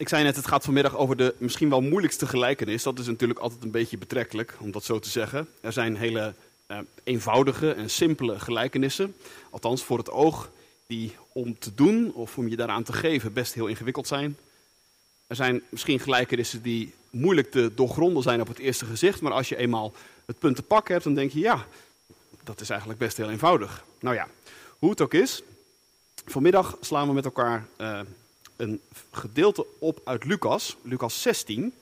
Ik 0.00 0.08
zei 0.08 0.22
net, 0.22 0.36
het 0.36 0.46
gaat 0.46 0.64
vanmiddag 0.64 0.96
over 0.96 1.16
de 1.16 1.34
misschien 1.38 1.68
wel 1.68 1.80
moeilijkste 1.80 2.26
gelijkenis. 2.26 2.82
Dat 2.82 2.98
is 2.98 3.06
natuurlijk 3.06 3.38
altijd 3.40 3.62
een 3.62 3.70
beetje 3.70 3.98
betrekkelijk, 3.98 4.56
om 4.58 4.70
dat 4.70 4.84
zo 4.84 4.98
te 4.98 5.08
zeggen. 5.08 5.48
Er 5.60 5.72
zijn 5.72 5.96
hele 5.96 6.34
eh, 6.66 6.78
eenvoudige 7.04 7.72
en 7.72 7.90
simpele 7.90 8.38
gelijkenissen. 8.38 9.14
Althans, 9.50 9.84
voor 9.84 9.98
het 9.98 10.10
oog, 10.10 10.50
die 10.86 11.16
om 11.32 11.58
te 11.58 11.74
doen 11.74 12.12
of 12.14 12.38
om 12.38 12.48
je 12.48 12.56
daaraan 12.56 12.82
te 12.82 12.92
geven 12.92 13.32
best 13.32 13.54
heel 13.54 13.66
ingewikkeld 13.66 14.06
zijn. 14.06 14.36
Er 15.26 15.36
zijn 15.36 15.62
misschien 15.68 16.00
gelijkenissen 16.00 16.62
die 16.62 16.94
moeilijk 17.10 17.50
te 17.50 17.72
doorgronden 17.74 18.22
zijn 18.22 18.40
op 18.40 18.48
het 18.48 18.58
eerste 18.58 18.84
gezicht. 18.84 19.20
Maar 19.20 19.32
als 19.32 19.48
je 19.48 19.56
eenmaal 19.56 19.92
het 20.24 20.38
punt 20.38 20.56
te 20.56 20.62
pakken 20.62 20.92
hebt, 20.92 21.04
dan 21.04 21.14
denk 21.14 21.32
je, 21.32 21.40
ja, 21.40 21.66
dat 22.44 22.60
is 22.60 22.70
eigenlijk 22.70 23.00
best 23.00 23.16
heel 23.16 23.30
eenvoudig. 23.30 23.84
Nou 23.98 24.14
ja, 24.14 24.28
hoe 24.78 24.90
het 24.90 25.00
ook 25.00 25.14
is. 25.14 25.42
Vanmiddag 26.26 26.76
slaan 26.80 27.08
we 27.08 27.14
met 27.14 27.24
elkaar 27.24 27.66
uh, 27.80 28.00
een 28.60 28.80
gedeelte 29.10 29.66
op 29.78 30.00
uit 30.04 30.24
Lucas, 30.24 30.76
Lucas 30.82 31.22
16. 31.22 31.74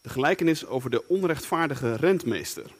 De 0.00 0.08
gelijkenis 0.08 0.66
over 0.66 0.90
de 0.90 1.08
onrechtvaardige 1.08 1.94
rentmeester. 1.94 2.70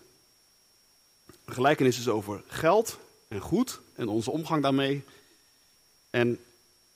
De 1.45 1.53
gelijkenis 1.53 1.99
is 1.99 2.09
over 2.09 2.43
geld 2.47 2.99
en 3.29 3.41
goed 3.41 3.81
en 3.95 4.09
onze 4.09 4.31
omgang 4.31 4.63
daarmee. 4.63 5.05
En 6.11 6.41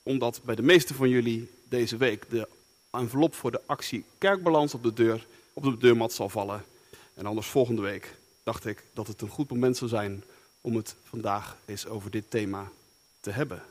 omdat 0.03 0.41
bij 0.43 0.55
de 0.55 0.61
meeste 0.61 0.93
van 0.93 1.09
jullie 1.09 1.51
deze 1.63 1.97
week 1.97 2.29
de 2.29 2.47
envelop 2.91 3.35
voor 3.35 3.51
de 3.51 3.61
actie 3.65 4.05
kerkbalans 4.17 4.73
op 4.73 4.83
de, 4.83 4.93
deur, 4.93 5.27
op 5.53 5.63
de 5.63 5.77
deurmat 5.77 6.13
zal 6.13 6.29
vallen. 6.29 6.65
En 7.13 7.25
anders 7.25 7.47
volgende 7.47 7.81
week 7.81 8.15
dacht 8.43 8.65
ik 8.65 8.83
dat 8.93 9.07
het 9.07 9.21
een 9.21 9.29
goed 9.29 9.49
moment 9.49 9.77
zou 9.77 9.89
zijn 9.89 10.23
om 10.61 10.75
het 10.75 10.95
vandaag 11.03 11.57
eens 11.65 11.87
over 11.87 12.11
dit 12.11 12.29
thema 12.29 12.71
te 13.19 13.31
hebben 13.31 13.63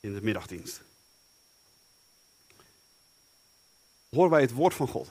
in 0.00 0.14
de 0.14 0.22
middagdienst. 0.22 0.86
Horen 4.08 4.30
wij 4.30 4.40
het 4.40 4.52
woord 4.52 4.74
van 4.74 4.88
God. 4.88 5.10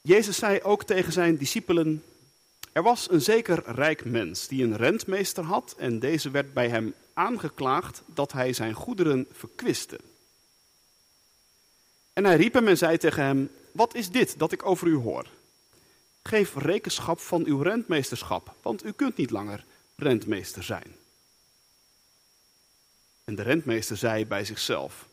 Jezus 0.00 0.36
zei 0.36 0.62
ook 0.62 0.84
tegen 0.84 1.12
zijn 1.12 1.36
discipelen: 1.36 2.04
Er 2.72 2.82
was 2.82 3.10
een 3.10 3.20
zeker 3.20 3.62
rijk 3.64 4.04
mens 4.04 4.48
die 4.48 4.64
een 4.64 4.76
rentmeester 4.76 5.44
had 5.44 5.74
en 5.78 5.98
deze 5.98 6.30
werd 6.30 6.52
bij 6.52 6.68
hem 6.68 6.94
aangeklaagd 7.14 8.02
dat 8.06 8.32
hij 8.32 8.52
zijn 8.52 8.74
goederen 8.74 9.26
verkwiste. 9.32 10.00
En 12.12 12.24
hij 12.24 12.36
riep 12.36 12.54
hem 12.54 12.68
en 12.68 12.78
zei 12.78 12.98
tegen 12.98 13.22
hem: 13.22 13.50
Wat 13.72 13.94
is 13.94 14.10
dit 14.10 14.38
dat 14.38 14.52
ik 14.52 14.66
over 14.66 14.86
u 14.86 14.94
hoor? 14.94 15.26
Geef 16.22 16.54
rekenschap 16.56 17.20
van 17.20 17.44
uw 17.44 17.62
rentmeesterschap, 17.62 18.54
want 18.62 18.84
u 18.84 18.92
kunt 18.92 19.16
niet 19.16 19.30
langer 19.30 19.64
rentmeester 19.96 20.62
zijn. 20.62 20.96
En 23.28 23.34
de 23.34 23.42
rentmeester 23.42 23.96
zei 23.96 24.26
bij 24.26 24.44
zichzelf: 24.44 25.08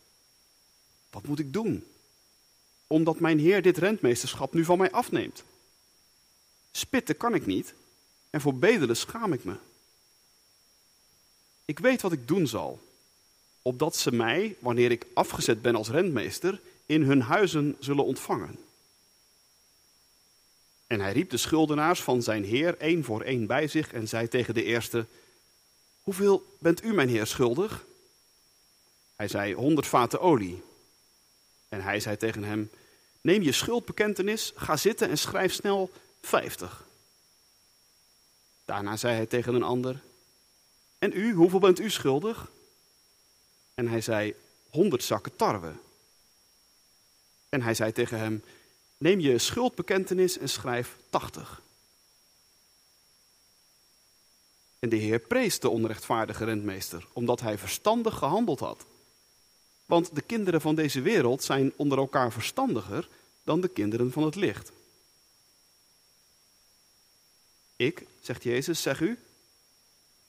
Wat 1.10 1.28
moet 1.28 1.40
ik 1.40 1.54
doen? 1.54 1.86
Omdat 2.88 3.20
mijn 3.20 3.40
heer 3.40 3.62
dit 3.62 3.78
rentmeesterschap 3.78 4.54
nu 4.54 4.64
van 4.64 4.78
mij 4.78 4.92
afneemt. 4.92 5.44
Spitten 6.72 7.18
kan 7.18 7.34
ik 7.34 7.46
niet 7.46 7.74
en 8.30 8.42
voor 8.42 8.56
bedelen 8.56 8.98
schaam 8.98 9.34
ik 9.34 9.44
me. 9.44 9.56
Ik 11.66 11.80
weet 11.80 12.02
wat 12.02 12.12
ik 12.12 12.28
doen 12.28 12.48
zal, 12.48 12.82
opdat 13.62 13.96
ze 13.96 14.12
mij, 14.12 14.56
wanneer 14.60 14.92
ik 14.92 15.06
afgezet 15.14 15.62
ben 15.62 15.76
als 15.76 15.90
rentmeester, 15.90 16.62
in 16.86 17.02
hun 17.02 17.22
huizen 17.22 17.76
zullen 17.80 18.06
ontvangen. 18.06 18.58
En 20.88 21.00
hij 21.00 21.14
riep 21.14 21.30
de 21.30 21.38
schuldenaars 21.38 22.02
van 22.02 22.24
zijn 22.24 22.44
heer 22.44 22.78
één 22.78 23.04
voor 23.04 23.22
één 23.22 23.48
bij 23.48 23.68
zich 23.68 23.94
en 23.94 24.08
zei 24.08 24.28
tegen 24.28 24.54
de 24.54 24.64
eerste: 24.64 25.06
Hoeveel 26.02 26.56
bent 26.60 26.84
u, 26.84 26.94
mijn 26.94 27.10
heer, 27.10 27.28
schuldig? 27.28 27.86
Hij 29.16 29.28
zei: 29.28 29.54
honderd 29.54 29.88
vaten 29.88 30.22
olie. 30.22 30.64
En 31.70 31.82
hij 31.82 32.00
zei 32.00 32.18
tegen 32.18 32.44
hem: 32.44 32.72
Neem 33.22 33.42
je 33.42 33.52
schuldbekentenis, 33.52 34.52
ga 34.56 34.78
zitten 34.78 35.10
en 35.10 35.18
schrijf 35.18 35.54
snel 35.54 35.92
vijftig. 36.22 36.86
Daarna 38.66 38.98
zei 38.98 39.16
hij 39.16 39.26
tegen 39.26 39.54
een 39.54 39.64
ander: 39.64 40.02
En 41.00 41.12
u, 41.14 41.34
hoeveel 41.34 41.60
bent 41.60 41.80
u 41.80 41.90
schuldig? 41.90 42.52
En 43.74 43.88
hij 43.88 44.02
zei: 44.02 44.36
honderd 44.70 45.04
zakken 45.04 45.36
tarwe. 45.36 45.74
En 47.50 47.62
hij 47.62 47.74
zei 47.74 47.92
tegen 47.92 48.20
hem: 48.20 48.44
Neem 48.98 49.20
je 49.20 49.38
schuldbekentenis 49.38 50.38
en 50.38 50.50
schrijf 50.50 50.98
80. 51.10 51.62
En 54.80 54.90
de 54.90 54.96
Heer 54.96 55.20
prees 55.20 55.60
de 55.60 55.70
onrechtvaardige 55.70 56.46
rentmeester, 56.46 57.08
omdat 57.14 57.42
hij 57.42 57.58
verstandig 57.58 58.18
gehandeld 58.18 58.60
had. 58.60 58.86
Want 59.86 60.16
de 60.16 60.22
kinderen 60.22 60.62
van 60.62 60.76
deze 60.76 61.02
wereld 61.02 61.44
zijn 61.44 61.74
onder 61.76 61.98
elkaar 61.98 62.32
verstandiger 62.32 63.08
dan 63.44 63.62
de 63.62 63.68
kinderen 63.68 64.12
van 64.12 64.24
het 64.24 64.36
licht. 64.36 64.72
Ik, 67.76 68.06
zegt 68.22 68.44
Jezus, 68.44 68.82
zeg 68.82 69.00
u, 69.00 69.20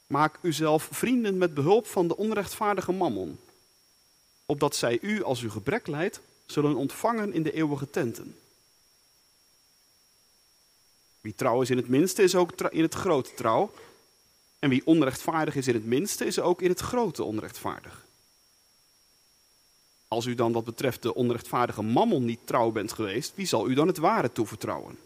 maak 0.06 0.38
uzelf 0.42 0.88
vrienden 0.90 1.38
met 1.38 1.54
behulp 1.54 1.86
van 1.86 2.08
de 2.08 2.16
onrechtvaardige 2.16 2.92
mammon, 2.92 3.38
opdat 4.46 4.76
zij 4.76 4.98
u, 5.02 5.22
als 5.22 5.42
u 5.42 5.50
gebrek 5.50 5.86
leidt, 5.86 6.20
zullen 6.46 6.76
ontvangen 6.76 7.32
in 7.32 7.42
de 7.42 7.52
eeuwige 7.52 7.90
tenten. 7.90 8.36
Wie 11.20 11.34
trouw 11.34 11.62
is 11.62 11.70
in 11.70 11.76
het 11.76 11.88
minste, 11.88 12.22
is 12.22 12.34
ook 12.34 12.52
in 12.72 12.82
het 12.82 12.94
grote 12.94 13.34
trouw. 13.34 13.72
En 14.58 14.68
wie 14.68 14.86
onrechtvaardig 14.86 15.56
is 15.56 15.68
in 15.68 15.74
het 15.74 15.86
minste, 15.86 16.24
is 16.24 16.40
ook 16.40 16.62
in 16.62 16.68
het 16.68 16.80
grote 16.80 17.22
onrechtvaardig. 17.22 18.05
Als 20.16 20.26
u 20.26 20.34
dan 20.34 20.52
wat 20.52 20.64
betreft 20.64 21.02
de 21.02 21.14
onrechtvaardige 21.14 21.82
mammon 21.82 22.24
niet 22.24 22.46
trouw 22.46 22.70
bent 22.70 22.92
geweest, 22.92 23.32
wie 23.34 23.46
zal 23.46 23.68
u 23.68 23.74
dan 23.74 23.86
het 23.86 23.96
ware 23.96 24.32
toevertrouwen? 24.32 24.98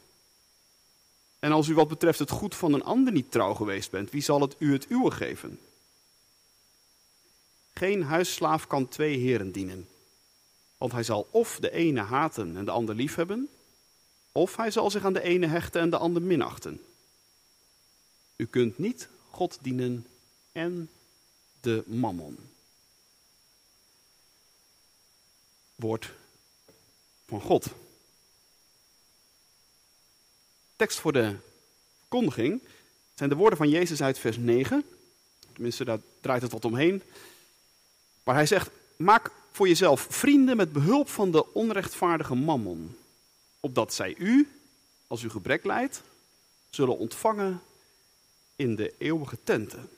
En 1.38 1.52
als 1.52 1.68
u 1.68 1.74
wat 1.74 1.88
betreft 1.88 2.18
het 2.18 2.30
goed 2.30 2.54
van 2.54 2.72
een 2.72 2.82
ander 2.82 3.12
niet 3.12 3.30
trouw 3.30 3.54
geweest 3.54 3.90
bent, 3.90 4.10
wie 4.10 4.22
zal 4.22 4.40
het 4.40 4.56
u 4.58 4.72
het 4.72 4.90
uwe 4.90 5.10
geven? 5.10 5.58
Geen 7.74 8.02
huisslaaf 8.02 8.66
kan 8.66 8.88
twee 8.88 9.16
heren 9.16 9.52
dienen. 9.52 9.88
Want 10.78 10.92
hij 10.92 11.02
zal 11.02 11.28
of 11.30 11.58
de 11.60 11.70
ene 11.70 12.00
haten 12.00 12.56
en 12.56 12.64
de 12.64 12.70
ander 12.70 12.94
liefhebben, 12.94 13.48
of 14.32 14.56
hij 14.56 14.70
zal 14.70 14.90
zich 14.90 15.04
aan 15.04 15.12
de 15.12 15.22
ene 15.22 15.46
hechten 15.46 15.80
en 15.80 15.90
de 15.90 15.98
ander 15.98 16.22
minachten. 16.22 16.80
U 18.36 18.46
kunt 18.46 18.78
niet 18.78 19.08
God 19.30 19.58
dienen 19.62 20.06
en 20.52 20.90
de 21.60 21.82
mammon. 21.86 22.38
Woord 25.80 26.12
van 27.26 27.40
God. 27.40 27.66
Tekst 30.76 30.98
voor 30.98 31.12
de 31.12 31.36
verkondiging 31.98 32.62
zijn 33.14 33.28
de 33.28 33.34
woorden 33.34 33.58
van 33.58 33.68
Jezus 33.68 34.02
uit 34.02 34.18
vers 34.18 34.36
9. 34.36 34.84
Tenminste, 35.52 35.84
daar 35.84 36.00
draait 36.20 36.42
het 36.42 36.52
wat 36.52 36.64
omheen. 36.64 37.02
Waar 38.22 38.34
hij 38.34 38.46
zegt: 38.46 38.70
Maak 38.96 39.30
voor 39.52 39.68
jezelf 39.68 40.06
vrienden 40.10 40.56
met 40.56 40.72
behulp 40.72 41.08
van 41.08 41.30
de 41.30 41.52
onrechtvaardige 41.52 42.34
mammon 42.34 42.96
opdat 43.60 43.94
zij 43.94 44.14
u, 44.18 44.48
als 45.06 45.22
u 45.22 45.30
gebrek 45.30 45.64
leidt, 45.64 46.02
zullen 46.70 46.98
ontvangen 46.98 47.62
in 48.56 48.76
de 48.76 48.94
eeuwige 48.98 49.38
tenten. 49.44 49.88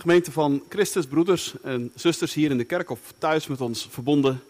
Gemeente 0.00 0.32
van 0.32 0.64
Christus, 0.68 1.06
broeders 1.06 1.54
en 1.62 1.92
zusters 1.94 2.34
hier 2.34 2.50
in 2.50 2.56
de 2.56 2.64
kerk 2.64 2.90
of 2.90 3.00
thuis 3.18 3.46
met 3.46 3.60
ons 3.60 3.88
verbonden. 3.90 4.42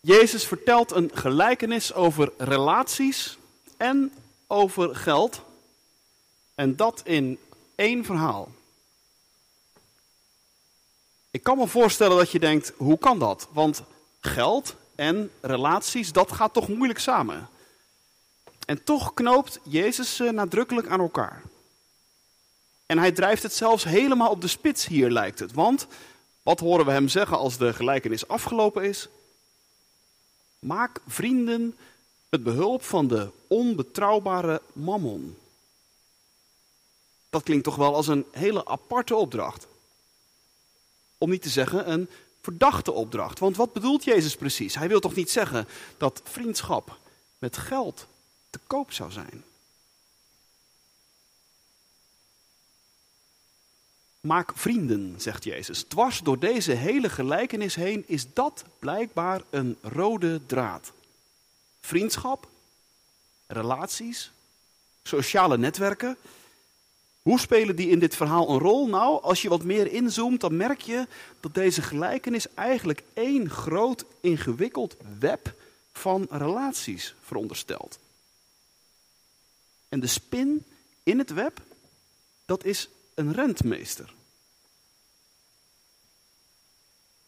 Jezus 0.00 0.44
vertelt 0.44 0.90
een 0.90 1.10
gelijkenis 1.14 1.92
over 1.92 2.32
relaties 2.38 3.38
en 3.76 4.12
over 4.46 4.96
geld. 4.96 5.42
En 6.54 6.76
dat 6.76 7.00
in 7.04 7.38
één 7.74 8.04
verhaal. 8.04 8.52
Ik 11.30 11.42
kan 11.42 11.58
me 11.58 11.66
voorstellen 11.66 12.16
dat 12.16 12.30
je 12.30 12.38
denkt, 12.38 12.72
hoe 12.76 12.98
kan 12.98 13.18
dat? 13.18 13.48
Want 13.52 13.82
geld 14.20 14.74
en 14.94 15.30
relaties, 15.40 16.12
dat 16.12 16.32
gaat 16.32 16.52
toch 16.52 16.68
moeilijk 16.68 16.98
samen. 16.98 17.48
En 18.66 18.84
toch 18.84 19.14
knoopt 19.14 19.58
Jezus 19.62 20.16
ze 20.16 20.30
nadrukkelijk 20.32 20.88
aan 20.88 21.00
elkaar. 21.00 21.42
En 22.88 22.98
hij 22.98 23.12
drijft 23.12 23.42
het 23.42 23.54
zelfs 23.54 23.84
helemaal 23.84 24.30
op 24.30 24.40
de 24.40 24.48
spits 24.48 24.86
hier, 24.86 25.10
lijkt 25.10 25.38
het. 25.38 25.52
Want 25.52 25.86
wat 26.42 26.60
horen 26.60 26.86
we 26.86 26.90
hem 26.90 27.08
zeggen 27.08 27.38
als 27.38 27.56
de 27.56 27.72
gelijkenis 27.72 28.28
afgelopen 28.28 28.84
is? 28.84 29.08
Maak 30.58 31.00
vrienden 31.06 31.76
met 32.28 32.42
behulp 32.42 32.82
van 32.82 33.08
de 33.08 33.30
onbetrouwbare 33.46 34.62
mammon. 34.72 35.36
Dat 37.30 37.42
klinkt 37.42 37.64
toch 37.64 37.76
wel 37.76 37.94
als 37.94 38.06
een 38.06 38.24
hele 38.30 38.66
aparte 38.66 39.14
opdracht. 39.14 39.66
Om 41.18 41.30
niet 41.30 41.42
te 41.42 41.48
zeggen 41.48 41.90
een 41.90 42.08
verdachte 42.42 42.92
opdracht. 42.92 43.38
Want 43.38 43.56
wat 43.56 43.72
bedoelt 43.72 44.04
Jezus 44.04 44.36
precies? 44.36 44.74
Hij 44.74 44.88
wil 44.88 45.00
toch 45.00 45.14
niet 45.14 45.30
zeggen 45.30 45.68
dat 45.96 46.20
vriendschap 46.24 46.98
met 47.38 47.56
geld 47.56 48.06
te 48.50 48.58
koop 48.66 48.92
zou 48.92 49.10
zijn. 49.10 49.44
Maak 54.28 54.52
vrienden, 54.54 55.14
zegt 55.16 55.44
Jezus. 55.44 55.82
Dwars 55.82 56.20
door 56.20 56.38
deze 56.38 56.72
hele 56.72 57.08
gelijkenis 57.08 57.74
heen 57.74 58.04
is 58.06 58.32
dat 58.32 58.64
blijkbaar 58.78 59.42
een 59.50 59.78
rode 59.82 60.40
draad. 60.46 60.92
Vriendschap, 61.80 62.48
relaties, 63.46 64.32
sociale 65.02 65.58
netwerken. 65.58 66.16
Hoe 67.22 67.40
spelen 67.40 67.76
die 67.76 67.88
in 67.88 67.98
dit 67.98 68.16
verhaal 68.16 68.50
een 68.50 68.58
rol? 68.58 68.88
Nou, 68.88 69.22
als 69.22 69.42
je 69.42 69.48
wat 69.48 69.64
meer 69.64 69.92
inzoomt, 69.92 70.40
dan 70.40 70.56
merk 70.56 70.80
je 70.80 71.06
dat 71.40 71.54
deze 71.54 71.82
gelijkenis 71.82 72.54
eigenlijk 72.54 73.02
één 73.12 73.50
groot 73.50 74.04
ingewikkeld 74.20 74.96
web 75.18 75.54
van 75.92 76.26
relaties 76.30 77.14
veronderstelt. 77.22 77.98
En 79.88 80.00
de 80.00 80.06
spin 80.06 80.64
in 81.02 81.18
het 81.18 81.30
web, 81.30 81.60
dat 82.44 82.64
is 82.64 82.88
een 83.14 83.32
rentmeester. 83.32 84.16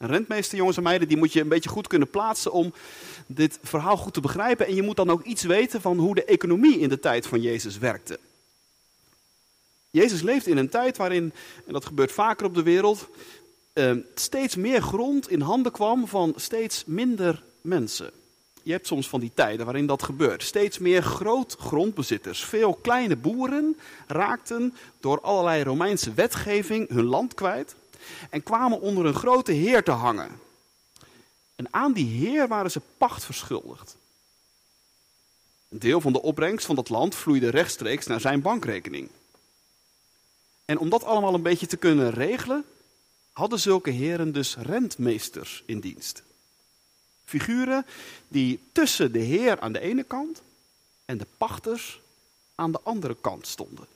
Een 0.00 0.08
rentmeester, 0.08 0.58
jongens 0.58 0.76
en 0.76 0.82
meiden, 0.82 1.08
die 1.08 1.16
moet 1.16 1.32
je 1.32 1.40
een 1.40 1.48
beetje 1.48 1.68
goed 1.68 1.86
kunnen 1.86 2.10
plaatsen 2.10 2.52
om 2.52 2.72
dit 3.26 3.58
verhaal 3.62 3.96
goed 3.96 4.14
te 4.14 4.20
begrijpen. 4.20 4.66
En 4.66 4.74
je 4.74 4.82
moet 4.82 4.96
dan 4.96 5.10
ook 5.10 5.22
iets 5.24 5.42
weten 5.42 5.80
van 5.80 5.98
hoe 5.98 6.14
de 6.14 6.24
economie 6.24 6.78
in 6.78 6.88
de 6.88 6.98
tijd 6.98 7.26
van 7.26 7.40
Jezus 7.40 7.78
werkte. 7.78 8.18
Jezus 9.90 10.22
leeft 10.22 10.46
in 10.46 10.56
een 10.56 10.68
tijd 10.68 10.96
waarin, 10.96 11.32
en 11.66 11.72
dat 11.72 11.84
gebeurt 11.84 12.12
vaker 12.12 12.46
op 12.46 12.54
de 12.54 12.62
wereld, 12.62 13.08
eh, 13.72 13.92
steeds 14.14 14.56
meer 14.56 14.82
grond 14.82 15.30
in 15.30 15.40
handen 15.40 15.72
kwam 15.72 16.08
van 16.08 16.32
steeds 16.36 16.84
minder 16.86 17.42
mensen. 17.60 18.10
Je 18.62 18.72
hebt 18.72 18.86
soms 18.86 19.08
van 19.08 19.20
die 19.20 19.32
tijden 19.34 19.64
waarin 19.66 19.86
dat 19.86 20.02
gebeurt. 20.02 20.42
Steeds 20.42 20.78
meer 20.78 21.02
grootgrondbezitters, 21.02 22.44
veel 22.44 22.74
kleine 22.74 23.16
boeren 23.16 23.76
raakten 24.06 24.74
door 25.00 25.20
allerlei 25.20 25.62
Romeinse 25.62 26.14
wetgeving 26.14 26.88
hun 26.88 27.04
land 27.04 27.34
kwijt 27.34 27.74
en 28.30 28.42
kwamen 28.42 28.80
onder 28.80 29.06
een 29.06 29.14
grote 29.14 29.52
heer 29.52 29.82
te 29.82 29.90
hangen. 29.90 30.40
En 31.56 31.66
aan 31.70 31.92
die 31.92 32.06
heer 32.06 32.48
waren 32.48 32.70
ze 32.70 32.80
pacht 32.98 33.24
verschuldigd. 33.24 33.96
Een 35.68 35.78
deel 35.78 36.00
van 36.00 36.12
de 36.12 36.22
opbrengst 36.22 36.66
van 36.66 36.74
dat 36.74 36.88
land 36.88 37.14
vloeide 37.14 37.50
rechtstreeks 37.50 38.06
naar 38.06 38.20
zijn 38.20 38.42
bankrekening. 38.42 39.08
En 40.64 40.78
om 40.78 40.88
dat 40.88 41.04
allemaal 41.04 41.34
een 41.34 41.42
beetje 41.42 41.66
te 41.66 41.76
kunnen 41.76 42.10
regelen, 42.10 42.64
hadden 43.32 43.60
zulke 43.60 43.90
heren 43.90 44.32
dus 44.32 44.56
rentmeesters 44.56 45.62
in 45.66 45.80
dienst. 45.80 46.22
Figuren 47.24 47.86
die 48.28 48.60
tussen 48.72 49.12
de 49.12 49.18
heer 49.18 49.60
aan 49.60 49.72
de 49.72 49.80
ene 49.80 50.02
kant 50.02 50.42
en 51.04 51.18
de 51.18 51.26
pachters 51.36 52.00
aan 52.54 52.72
de 52.72 52.80
andere 52.82 53.16
kant 53.20 53.46
stonden. 53.46 53.86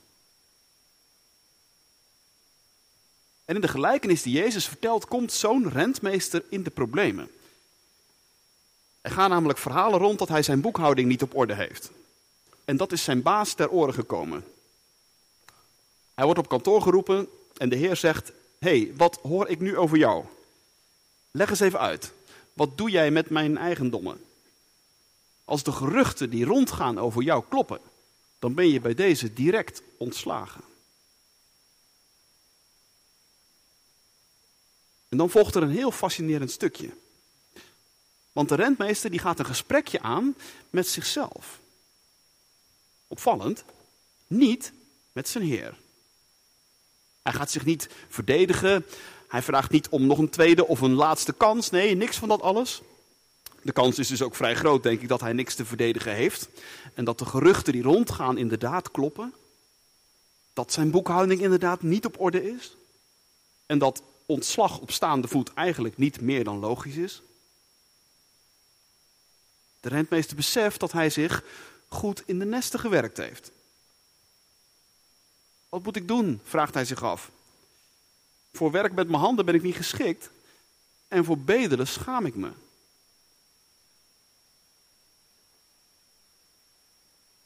En 3.45 3.55
in 3.55 3.61
de 3.61 3.67
gelijkenis 3.67 4.21
die 4.21 4.33
Jezus 4.33 4.67
vertelt, 4.67 5.07
komt 5.07 5.31
zo'n 5.31 5.69
rentmeester 5.69 6.43
in 6.49 6.63
de 6.63 6.69
problemen. 6.69 7.29
Er 9.01 9.11
gaan 9.11 9.29
namelijk 9.29 9.59
verhalen 9.59 9.99
rond 9.99 10.19
dat 10.19 10.27
hij 10.27 10.43
zijn 10.43 10.61
boekhouding 10.61 11.07
niet 11.07 11.21
op 11.21 11.35
orde 11.35 11.53
heeft. 11.53 11.91
En 12.65 12.77
dat 12.77 12.91
is 12.91 13.03
zijn 13.03 13.21
baas 13.21 13.53
ter 13.53 13.69
oren 13.69 13.93
gekomen. 13.93 14.45
Hij 16.13 16.25
wordt 16.25 16.39
op 16.39 16.49
kantoor 16.49 16.81
geroepen 16.81 17.27
en 17.57 17.69
de 17.69 17.75
Heer 17.75 17.95
zegt: 17.95 18.31
Hé, 18.59 18.79
hey, 18.79 18.93
wat 18.95 19.19
hoor 19.21 19.47
ik 19.47 19.59
nu 19.59 19.77
over 19.77 19.97
jou? 19.97 20.25
Leg 21.31 21.49
eens 21.49 21.59
even 21.59 21.79
uit. 21.79 22.13
Wat 22.53 22.77
doe 22.77 22.89
jij 22.89 23.11
met 23.11 23.29
mijn 23.29 23.57
eigendommen? 23.57 24.25
Als 25.45 25.63
de 25.63 25.71
geruchten 25.71 26.29
die 26.29 26.45
rondgaan 26.45 26.99
over 26.99 27.23
jou 27.23 27.43
kloppen, 27.49 27.79
dan 28.39 28.53
ben 28.53 28.69
je 28.69 28.81
bij 28.81 28.93
deze 28.93 29.33
direct 29.33 29.81
ontslagen. 29.97 30.61
En 35.09 35.17
dan 35.17 35.29
volgt 35.29 35.55
er 35.55 35.63
een 35.63 35.69
heel 35.69 35.91
fascinerend 35.91 36.51
stukje. 36.51 36.89
Want 38.31 38.49
de 38.49 38.55
rentmeester 38.55 39.09
die 39.09 39.19
gaat 39.19 39.39
een 39.39 39.45
gesprekje 39.45 40.01
aan 40.01 40.35
met 40.69 40.87
zichzelf. 40.87 41.59
Opvallend, 43.07 43.63
niet 44.27 44.71
met 45.11 45.27
zijn 45.27 45.43
heer. 45.43 45.77
Hij 47.21 47.33
gaat 47.33 47.51
zich 47.51 47.65
niet 47.65 47.89
verdedigen. 48.09 48.85
Hij 49.27 49.41
vraagt 49.41 49.71
niet 49.71 49.89
om 49.89 50.05
nog 50.05 50.17
een 50.17 50.29
tweede 50.29 50.67
of 50.67 50.81
een 50.81 50.93
laatste 50.93 51.33
kans. 51.33 51.69
Nee, 51.69 51.95
niks 51.95 52.17
van 52.17 52.27
dat 52.27 52.41
alles. 52.41 52.81
De 53.61 53.71
kans 53.71 53.99
is 53.99 54.07
dus 54.07 54.21
ook 54.21 54.35
vrij 54.35 54.55
groot, 54.55 54.83
denk 54.83 55.01
ik, 55.01 55.07
dat 55.07 55.21
hij 55.21 55.33
niks 55.33 55.55
te 55.55 55.65
verdedigen 55.65 56.13
heeft. 56.13 56.47
En 56.93 57.05
dat 57.05 57.19
de 57.19 57.25
geruchten 57.25 57.73
die 57.73 57.81
rondgaan 57.81 58.37
inderdaad 58.37 58.91
kloppen. 58.91 59.33
Dat 60.53 60.71
zijn 60.71 60.91
boekhouding 60.91 61.41
inderdaad 61.41 61.81
niet 61.81 62.05
op 62.05 62.19
orde 62.19 62.49
is. 62.49 62.75
En 63.65 63.77
dat 63.77 64.01
ontslag 64.25 64.79
op 64.79 64.91
staande 64.91 65.27
voet 65.27 65.53
eigenlijk 65.53 65.97
niet 65.97 66.21
meer 66.21 66.43
dan 66.43 66.59
logisch 66.59 66.95
is. 66.95 67.21
De 69.79 69.89
rentmeester 69.89 70.35
beseft 70.35 70.79
dat 70.79 70.91
hij 70.91 71.09
zich 71.09 71.43
goed 71.87 72.23
in 72.25 72.39
de 72.39 72.45
nesten 72.45 72.79
gewerkt 72.79 73.17
heeft. 73.17 73.51
Wat 75.69 75.83
moet 75.83 75.95
ik 75.95 76.07
doen? 76.07 76.41
vraagt 76.43 76.73
hij 76.73 76.85
zich 76.85 77.03
af. 77.03 77.31
Voor 78.51 78.71
werk 78.71 78.93
met 78.93 79.07
mijn 79.07 79.21
handen 79.21 79.45
ben 79.45 79.55
ik 79.55 79.61
niet 79.61 79.75
geschikt 79.75 80.29
en 81.07 81.25
voor 81.25 81.37
bedelen 81.37 81.87
schaam 81.87 82.25
ik 82.25 82.35
me. 82.35 82.51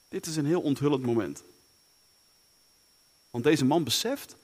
Dit 0.08 0.25
is 0.25 0.36
een 0.36 0.46
heel 0.46 0.62
onthullend 0.62 1.03
moment. 1.03 1.44
Want 3.30 3.44
deze 3.44 3.65
man 3.65 3.84
beseft 3.84 4.36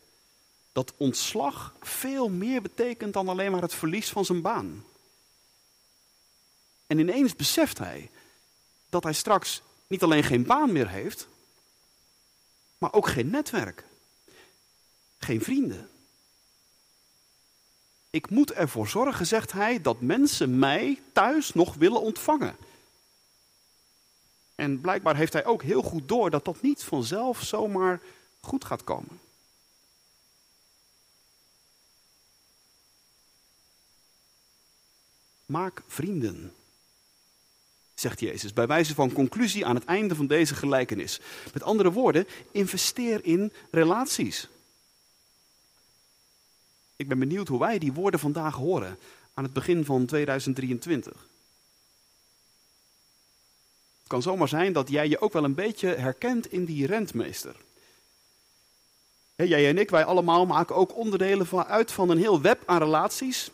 dat 0.75 0.93
ontslag 0.97 1.73
veel 1.81 2.29
meer 2.29 2.61
betekent 2.61 3.13
dan 3.13 3.29
alleen 3.29 3.51
maar 3.51 3.61
het 3.61 3.73
verlies 3.73 4.09
van 4.09 4.25
zijn 4.25 4.41
baan. 4.41 4.85
En 6.87 6.99
ineens 6.99 7.35
beseft 7.35 7.77
hij 7.77 8.09
dat 8.89 9.03
hij 9.03 9.13
straks 9.13 9.61
niet 9.87 10.03
alleen 10.03 10.23
geen 10.23 10.45
baan 10.45 10.71
meer 10.71 10.89
heeft, 10.89 11.27
maar 12.77 12.93
ook 12.93 13.07
geen 13.07 13.29
netwerk, 13.29 13.83
geen 15.17 15.41
vrienden. 15.41 15.89
Ik 18.09 18.29
moet 18.29 18.51
ervoor 18.51 18.87
zorgen, 18.87 19.27
zegt 19.27 19.51
hij, 19.51 19.81
dat 19.81 20.01
mensen 20.01 20.59
mij 20.59 21.01
thuis 21.13 21.53
nog 21.53 21.73
willen 21.73 22.01
ontvangen. 22.01 22.55
En 24.55 24.81
blijkbaar 24.81 25.15
heeft 25.15 25.33
hij 25.33 25.45
ook 25.45 25.63
heel 25.63 25.81
goed 25.81 26.07
door 26.07 26.29
dat 26.29 26.45
dat 26.45 26.61
niet 26.61 26.83
vanzelf 26.83 27.41
zomaar 27.41 28.01
goed 28.39 28.65
gaat 28.65 28.83
komen. 28.83 29.23
Maak 35.55 35.83
vrienden, 35.87 36.53
zegt 37.93 38.19
Jezus, 38.19 38.53
bij 38.53 38.67
wijze 38.67 38.93
van 38.93 39.11
conclusie 39.11 39.65
aan 39.65 39.75
het 39.75 39.85
einde 39.85 40.15
van 40.15 40.27
deze 40.27 40.55
gelijkenis. 40.55 41.19
Met 41.53 41.63
andere 41.63 41.91
woorden, 41.91 42.27
investeer 42.51 43.25
in 43.25 43.53
relaties. 43.71 44.49
Ik 46.95 47.07
ben 47.07 47.19
benieuwd 47.19 47.47
hoe 47.47 47.59
wij 47.59 47.79
die 47.79 47.93
woorden 47.93 48.19
vandaag 48.19 48.55
horen 48.55 48.97
aan 49.33 49.43
het 49.43 49.53
begin 49.53 49.85
van 49.85 50.05
2023. 50.05 51.27
Het 53.97 54.07
kan 54.07 54.21
zomaar 54.21 54.47
zijn 54.47 54.73
dat 54.73 54.89
jij 54.89 55.07
je 55.07 55.21
ook 55.21 55.33
wel 55.33 55.43
een 55.43 55.55
beetje 55.55 55.87
herkent 55.87 56.51
in 56.51 56.65
die 56.65 56.85
rentmeester. 56.85 57.55
jij 59.35 59.69
en 59.69 59.77
ik, 59.77 59.89
wij 59.89 60.05
allemaal 60.05 60.45
maken 60.45 60.75
ook 60.75 60.95
onderdelen 60.95 61.67
uit 61.67 61.91
van 61.91 62.09
een 62.09 62.17
heel 62.17 62.41
web 62.41 62.63
aan 62.65 62.79
relaties. 62.79 63.51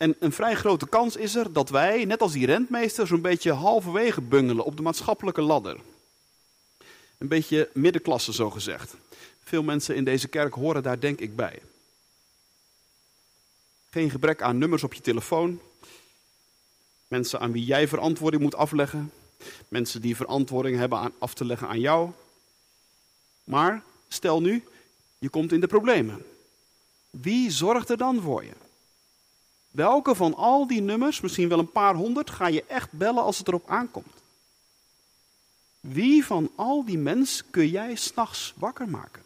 En 0.00 0.16
een 0.18 0.32
vrij 0.32 0.54
grote 0.54 0.88
kans 0.88 1.16
is 1.16 1.34
er 1.34 1.52
dat 1.52 1.68
wij, 1.68 2.04
net 2.04 2.20
als 2.20 2.32
die 2.32 2.46
rentmeester, 2.46 3.06
zo'n 3.06 3.20
beetje 3.20 3.52
halverwege 3.52 4.20
bungelen 4.20 4.64
op 4.64 4.76
de 4.76 4.82
maatschappelijke 4.82 5.40
ladder. 5.40 5.80
Een 7.18 7.28
beetje 7.28 7.70
middenklasse, 7.74 8.32
zo 8.32 8.50
gezegd. 8.50 8.94
Veel 9.44 9.62
mensen 9.62 9.96
in 9.96 10.04
deze 10.04 10.28
kerk 10.28 10.54
horen 10.54 10.82
daar 10.82 11.00
denk 11.00 11.18
ik 11.20 11.36
bij. 11.36 11.62
Geen 13.90 14.10
gebrek 14.10 14.42
aan 14.42 14.58
nummers 14.58 14.84
op 14.84 14.94
je 14.94 15.00
telefoon. 15.00 15.60
Mensen 17.08 17.40
aan 17.40 17.52
wie 17.52 17.64
jij 17.64 17.88
verantwoording 17.88 18.42
moet 18.42 18.54
afleggen. 18.54 19.12
Mensen 19.68 20.00
die 20.00 20.16
verantwoording 20.16 20.76
hebben 20.76 20.98
aan, 20.98 21.12
af 21.18 21.34
te 21.34 21.44
leggen 21.44 21.68
aan 21.68 21.80
jou. 21.80 22.10
Maar 23.44 23.82
stel 24.08 24.40
nu, 24.40 24.64
je 25.18 25.28
komt 25.28 25.52
in 25.52 25.60
de 25.60 25.66
problemen. 25.66 26.24
Wie 27.10 27.50
zorgt 27.50 27.88
er 27.88 27.96
dan 27.96 28.20
voor 28.22 28.44
je? 28.44 28.68
Welke 29.70 30.14
van 30.14 30.34
al 30.34 30.66
die 30.66 30.80
nummers, 30.80 31.20
misschien 31.20 31.48
wel 31.48 31.58
een 31.58 31.72
paar 31.72 31.94
honderd, 31.94 32.30
ga 32.30 32.46
je 32.46 32.64
echt 32.64 32.92
bellen 32.92 33.22
als 33.22 33.38
het 33.38 33.48
erop 33.48 33.68
aankomt? 33.68 34.14
Wie 35.80 36.24
van 36.24 36.52
al 36.54 36.84
die 36.84 36.98
mensen 36.98 37.50
kun 37.50 37.68
jij 37.68 37.94
s'nachts 37.94 38.54
wakker 38.56 38.88
maken? 38.88 39.22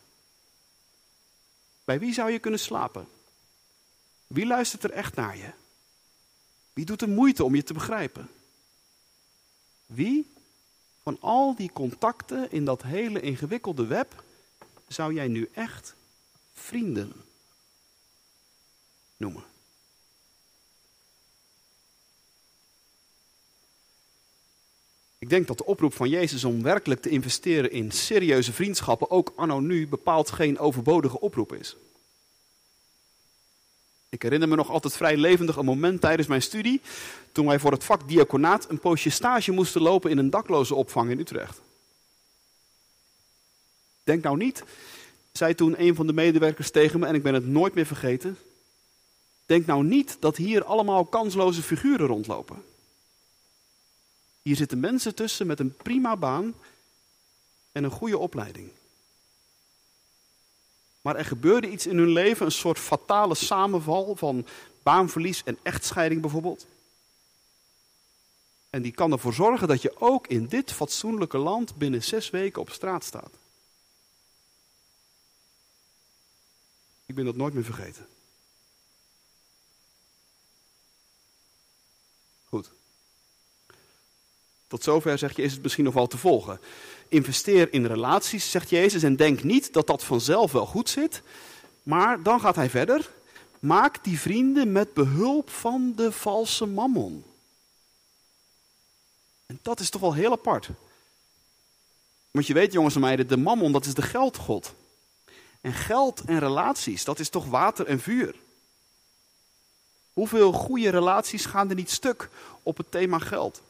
Bij 1.84 1.98
wie 1.98 2.12
zou 2.12 2.30
je 2.30 2.38
kunnen 2.38 2.60
slapen? 2.60 3.08
Wie 4.26 4.46
luistert 4.46 4.84
er 4.84 4.90
echt 4.90 5.14
naar 5.14 5.36
je? 5.36 5.50
Wie 6.72 6.84
doet 6.84 7.02
er 7.02 7.08
moeite 7.08 7.44
om 7.44 7.54
je 7.54 7.62
te 7.62 7.72
begrijpen? 7.72 8.28
Wie 9.86 10.32
van 11.02 11.16
al 11.20 11.54
die 11.54 11.72
contacten 11.72 12.50
in 12.52 12.64
dat 12.64 12.82
hele 12.82 13.20
ingewikkelde 13.20 13.86
web, 13.86 14.24
zou 14.88 15.14
jij 15.14 15.28
nu 15.28 15.50
echt 15.52 15.94
vrienden 16.52 17.12
noemen? 19.16 19.44
Ik 25.24 25.30
denk 25.30 25.46
dat 25.46 25.58
de 25.58 25.64
oproep 25.64 25.94
van 25.94 26.08
Jezus 26.08 26.44
om 26.44 26.62
werkelijk 26.62 27.00
te 27.02 27.08
investeren 27.08 27.70
in 27.70 27.90
serieuze 27.90 28.52
vriendschappen 28.52 29.10
ook 29.10 29.32
anno 29.36 29.60
nu 29.60 29.88
bepaald 29.88 30.30
geen 30.30 30.58
overbodige 30.58 31.20
oproep 31.20 31.52
is. 31.52 31.76
Ik 34.08 34.22
herinner 34.22 34.48
me 34.48 34.56
nog 34.56 34.70
altijd 34.70 34.96
vrij 34.96 35.16
levendig 35.16 35.56
een 35.56 35.64
moment 35.64 36.00
tijdens 36.00 36.28
mijn 36.28 36.42
studie, 36.42 36.80
toen 37.32 37.46
wij 37.46 37.58
voor 37.58 37.72
het 37.72 37.84
vak 37.84 38.08
diaconaat 38.08 38.70
een 38.70 38.78
poosje 38.78 39.10
stage 39.10 39.52
moesten 39.52 39.82
lopen 39.82 40.10
in 40.10 40.18
een 40.18 40.30
dakloze 40.30 40.74
opvang 40.74 41.10
in 41.10 41.18
Utrecht. 41.18 41.60
Denk 44.02 44.22
nou 44.22 44.36
niet, 44.36 44.64
zei 45.32 45.54
toen 45.54 45.80
een 45.80 45.94
van 45.94 46.06
de 46.06 46.12
medewerkers 46.12 46.70
tegen 46.70 47.00
me, 47.00 47.06
en 47.06 47.14
ik 47.14 47.22
ben 47.22 47.34
het 47.34 47.46
nooit 47.46 47.74
meer 47.74 47.86
vergeten. 47.86 48.38
Denk 49.46 49.66
nou 49.66 49.84
niet 49.84 50.16
dat 50.20 50.36
hier 50.36 50.64
allemaal 50.64 51.04
kansloze 51.04 51.62
figuren 51.62 52.06
rondlopen. 52.06 52.73
Hier 54.44 54.56
zitten 54.56 54.80
mensen 54.80 55.14
tussen 55.14 55.46
met 55.46 55.60
een 55.60 55.76
prima 55.76 56.16
baan 56.16 56.54
en 57.72 57.84
een 57.84 57.90
goede 57.90 58.18
opleiding. 58.18 58.70
Maar 61.00 61.16
er 61.16 61.24
gebeurde 61.24 61.70
iets 61.70 61.86
in 61.86 61.98
hun 61.98 62.08
leven, 62.08 62.46
een 62.46 62.52
soort 62.52 62.78
fatale 62.78 63.34
samenval 63.34 64.16
van 64.16 64.46
baanverlies 64.82 65.42
en 65.44 65.58
echtscheiding 65.62 66.20
bijvoorbeeld. 66.20 66.66
En 68.70 68.82
die 68.82 68.92
kan 68.92 69.12
ervoor 69.12 69.34
zorgen 69.34 69.68
dat 69.68 69.82
je 69.82 70.00
ook 70.00 70.26
in 70.26 70.46
dit 70.46 70.72
fatsoenlijke 70.72 71.38
land 71.38 71.76
binnen 71.76 72.02
zes 72.02 72.30
weken 72.30 72.60
op 72.60 72.70
straat 72.70 73.04
staat. 73.04 73.30
Ik 77.06 77.14
ben 77.14 77.24
dat 77.24 77.36
nooit 77.36 77.54
meer 77.54 77.64
vergeten. 77.64 78.06
Goed. 82.44 82.70
Tot 84.74 84.82
zover 84.82 85.18
zeg 85.18 85.36
je, 85.36 85.42
is 85.42 85.52
het 85.52 85.62
misschien 85.62 85.84
nog 85.84 85.94
wel 85.94 86.06
te 86.06 86.18
volgen. 86.18 86.60
Investeer 87.08 87.72
in 87.72 87.86
relaties, 87.86 88.50
zegt 88.50 88.70
Jezus, 88.70 89.02
en 89.02 89.16
denk 89.16 89.42
niet 89.42 89.72
dat 89.72 89.86
dat 89.86 90.04
vanzelf 90.04 90.52
wel 90.52 90.66
goed 90.66 90.88
zit. 90.88 91.22
Maar 91.82 92.22
dan 92.22 92.40
gaat 92.40 92.56
hij 92.56 92.70
verder. 92.70 93.10
Maak 93.58 94.04
die 94.04 94.20
vrienden 94.20 94.72
met 94.72 94.94
behulp 94.94 95.50
van 95.50 95.92
de 95.96 96.12
valse 96.12 96.66
mammon. 96.66 97.24
En 99.46 99.58
dat 99.62 99.80
is 99.80 99.90
toch 99.90 100.00
wel 100.00 100.14
heel 100.14 100.32
apart. 100.32 100.68
Want 102.30 102.46
je 102.46 102.54
weet, 102.54 102.72
jongens 102.72 102.94
en 102.94 103.00
meiden, 103.00 103.28
de 103.28 103.36
mammon, 103.36 103.72
dat 103.72 103.86
is 103.86 103.94
de 103.94 104.02
geldgod. 104.02 104.74
En 105.60 105.72
geld 105.72 106.20
en 106.24 106.38
relaties, 106.38 107.04
dat 107.04 107.18
is 107.18 107.28
toch 107.28 107.46
water 107.46 107.86
en 107.86 108.00
vuur. 108.00 108.34
Hoeveel 110.12 110.52
goede 110.52 110.88
relaties 110.88 111.46
gaan 111.46 111.68
er 111.68 111.76
niet 111.76 111.90
stuk 111.90 112.28
op 112.62 112.76
het 112.76 112.90
thema 112.90 113.18
geld? 113.18 113.62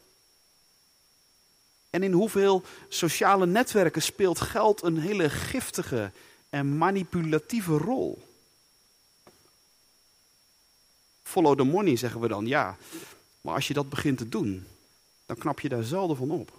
En 1.95 2.03
in 2.03 2.13
hoeveel 2.13 2.63
sociale 2.89 3.47
netwerken 3.47 4.03
speelt 4.03 4.41
geld 4.41 4.83
een 4.83 4.99
hele 4.99 5.31
giftige 5.31 6.13
en 6.51 6.77
manipulatieve 6.77 7.77
rol? 7.77 8.23
Follow 11.23 11.59
the 11.59 11.65
money, 11.65 11.97
zeggen 11.97 12.21
we 12.21 12.29
dan, 12.29 12.47
ja. 12.47 12.77
Maar 13.41 13.55
als 13.55 13.69
je 13.69 13.75
dat 13.75 13.89
begint 13.89 14.19
te 14.19 14.29
doen, 14.29 14.67
dan 15.27 15.37
knap 15.37 15.61
je 15.61 15.69
daar 15.69 15.83
zelden 15.83 16.17
van 16.17 16.31
op. 16.31 16.53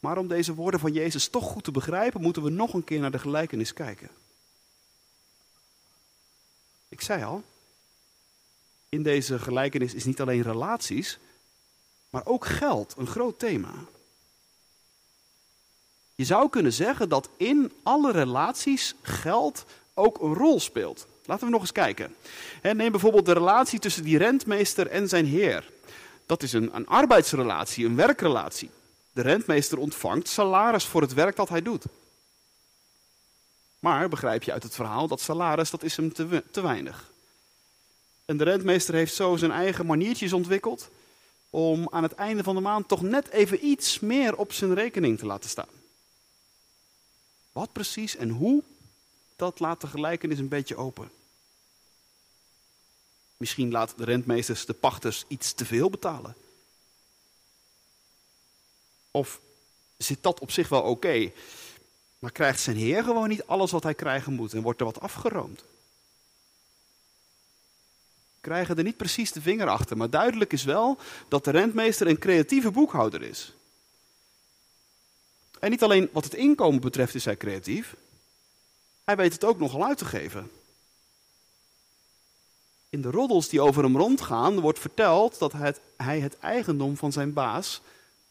Maar 0.00 0.18
om 0.18 0.28
deze 0.28 0.54
woorden 0.54 0.80
van 0.80 0.92
Jezus 0.92 1.28
toch 1.28 1.44
goed 1.44 1.64
te 1.64 1.70
begrijpen, 1.70 2.20
moeten 2.20 2.42
we 2.42 2.50
nog 2.50 2.74
een 2.74 2.84
keer 2.84 3.00
naar 3.00 3.10
de 3.10 3.18
gelijkenis 3.18 3.72
kijken. 3.72 4.08
Ik 6.88 7.00
zei 7.00 7.24
al, 7.24 7.44
in 8.92 9.02
deze 9.02 9.38
gelijkenis 9.38 9.94
is 9.94 10.04
niet 10.04 10.20
alleen 10.20 10.42
relaties, 10.42 11.18
maar 12.10 12.26
ook 12.26 12.46
geld 12.46 12.94
een 12.96 13.06
groot 13.06 13.38
thema. 13.38 13.72
Je 16.14 16.24
zou 16.24 16.48
kunnen 16.48 16.72
zeggen 16.72 17.08
dat 17.08 17.28
in 17.36 17.72
alle 17.82 18.12
relaties 18.12 18.94
geld 19.02 19.64
ook 19.94 20.20
een 20.20 20.34
rol 20.34 20.60
speelt. 20.60 21.06
Laten 21.24 21.44
we 21.44 21.52
nog 21.52 21.60
eens 21.60 21.72
kijken. 21.72 22.14
Neem 22.62 22.90
bijvoorbeeld 22.90 23.26
de 23.26 23.32
relatie 23.32 23.78
tussen 23.78 24.02
die 24.02 24.18
rentmeester 24.18 24.86
en 24.86 25.08
zijn 25.08 25.26
heer. 25.26 25.70
Dat 26.26 26.42
is 26.42 26.52
een, 26.52 26.76
een 26.76 26.86
arbeidsrelatie, 26.86 27.86
een 27.86 27.96
werkrelatie. 27.96 28.70
De 29.12 29.22
rentmeester 29.22 29.78
ontvangt 29.78 30.28
salaris 30.28 30.84
voor 30.84 31.02
het 31.02 31.14
werk 31.14 31.36
dat 31.36 31.48
hij 31.48 31.62
doet. 31.62 31.84
Maar 33.78 34.08
begrijp 34.08 34.42
je 34.42 34.52
uit 34.52 34.62
het 34.62 34.74
verhaal 34.74 35.08
dat 35.08 35.20
salaris 35.20 35.70
dat 35.70 35.82
is 35.82 35.96
hem 35.96 36.12
te, 36.12 36.44
te 36.50 36.60
weinig. 36.60 37.11
En 38.32 38.38
de 38.38 38.44
rentmeester 38.44 38.94
heeft 38.94 39.14
zo 39.14 39.36
zijn 39.36 39.50
eigen 39.50 39.86
maniertjes 39.86 40.32
ontwikkeld 40.32 40.90
om 41.50 41.88
aan 41.90 42.02
het 42.02 42.14
einde 42.14 42.42
van 42.42 42.54
de 42.54 42.60
maand 42.60 42.88
toch 42.88 43.02
net 43.02 43.28
even 43.28 43.66
iets 43.66 44.00
meer 44.00 44.36
op 44.36 44.52
zijn 44.52 44.74
rekening 44.74 45.18
te 45.18 45.26
laten 45.26 45.50
staan. 45.50 45.68
Wat 47.52 47.72
precies 47.72 48.16
en 48.16 48.28
hoe, 48.28 48.62
dat 49.36 49.60
laat 49.60 49.80
de 49.80 49.86
gelijkenis 49.86 50.38
een 50.38 50.48
beetje 50.48 50.76
open. 50.76 51.10
Misschien 53.36 53.70
laat 53.70 53.94
de 53.96 54.04
rentmeesters 54.04 54.66
de 54.66 54.74
pachters 54.74 55.24
iets 55.28 55.52
te 55.52 55.64
veel 55.64 55.90
betalen. 55.90 56.34
Of 59.10 59.40
zit 59.96 60.22
dat 60.22 60.40
op 60.40 60.50
zich 60.50 60.68
wel 60.68 60.82
oké, 60.82 61.32
maar 62.18 62.32
krijgt 62.32 62.60
zijn 62.60 62.76
heer 62.76 63.04
gewoon 63.04 63.28
niet 63.28 63.46
alles 63.46 63.70
wat 63.70 63.82
hij 63.82 63.94
krijgen 63.94 64.32
moet 64.32 64.52
en 64.52 64.62
wordt 64.62 64.80
er 64.80 64.86
wat 64.86 65.00
afgeroomd? 65.00 65.64
Krijgen 68.42 68.76
er 68.76 68.84
niet 68.84 68.96
precies 68.96 69.32
de 69.32 69.40
vinger 69.40 69.68
achter. 69.68 69.96
Maar 69.96 70.10
duidelijk 70.10 70.52
is 70.52 70.64
wel 70.64 70.98
dat 71.28 71.44
de 71.44 71.50
rentmeester 71.50 72.06
een 72.06 72.18
creatieve 72.18 72.70
boekhouder 72.70 73.22
is. 73.22 73.52
En 75.60 75.70
niet 75.70 75.82
alleen 75.82 76.08
wat 76.12 76.24
het 76.24 76.34
inkomen 76.34 76.80
betreft 76.80 77.14
is 77.14 77.24
hij 77.24 77.36
creatief. 77.36 77.96
Hij 79.04 79.16
weet 79.16 79.32
het 79.32 79.44
ook 79.44 79.58
nogal 79.58 79.84
uit 79.84 79.98
te 79.98 80.04
geven. 80.04 80.50
In 82.88 83.02
de 83.02 83.10
roddels 83.10 83.48
die 83.48 83.60
over 83.60 83.82
hem 83.82 83.96
rondgaan 83.96 84.60
wordt 84.60 84.78
verteld 84.78 85.38
dat 85.38 85.52
hij 85.96 86.20
het 86.20 86.38
eigendom 86.38 86.96
van 86.96 87.12
zijn 87.12 87.32
baas 87.32 87.80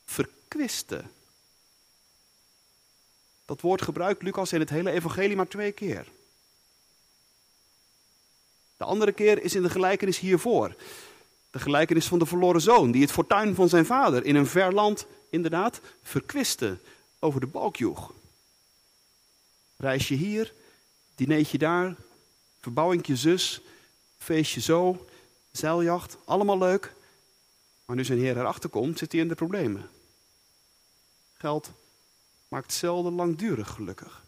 verkwiste. 0.05 1.03
Dat 3.45 3.61
woord 3.61 3.81
gebruikt 3.81 4.21
Lucas 4.21 4.53
in 4.53 4.59
het 4.59 4.69
hele 4.69 4.91
evangelie 4.91 5.35
maar 5.35 5.47
twee 5.47 5.71
keer. 5.71 6.07
De 8.81 8.87
andere 8.87 9.11
keer 9.11 9.43
is 9.43 9.55
in 9.55 9.61
de 9.61 9.69
gelijkenis 9.69 10.19
hiervoor. 10.19 10.75
De 11.51 11.59
gelijkenis 11.59 12.07
van 12.07 12.19
de 12.19 12.25
verloren 12.25 12.61
zoon, 12.61 12.91
die 12.91 13.01
het 13.01 13.11
fortuin 13.11 13.55
van 13.55 13.69
zijn 13.69 13.85
vader 13.85 14.25
in 14.25 14.35
een 14.35 14.47
ver 14.47 14.73
land 14.73 15.05
inderdaad 15.29 15.81
verkwiste 16.03 16.77
over 17.19 17.39
de 17.39 17.47
balk 17.47 17.75
joeg. 17.75 18.13
Reisje 19.77 20.13
hier, 20.13 20.53
dineetje 21.15 21.57
daar, 21.57 21.95
verbouwingje 22.61 23.15
zus, 23.15 23.61
feestje 24.17 24.61
zo, 24.61 25.07
zeiljacht, 25.51 26.17
allemaal 26.25 26.57
leuk. 26.57 26.93
Maar 27.85 27.95
nu 27.95 28.05
zijn 28.05 28.19
heer 28.19 28.37
erachter 28.37 28.69
komt, 28.69 28.97
zit 28.97 29.11
hij 29.11 29.21
in 29.21 29.27
de 29.27 29.35
problemen. 29.35 29.89
Geld 31.33 31.71
maakt 32.47 32.73
zelden 32.73 33.13
langdurig 33.13 33.69
gelukkig. 33.69 34.20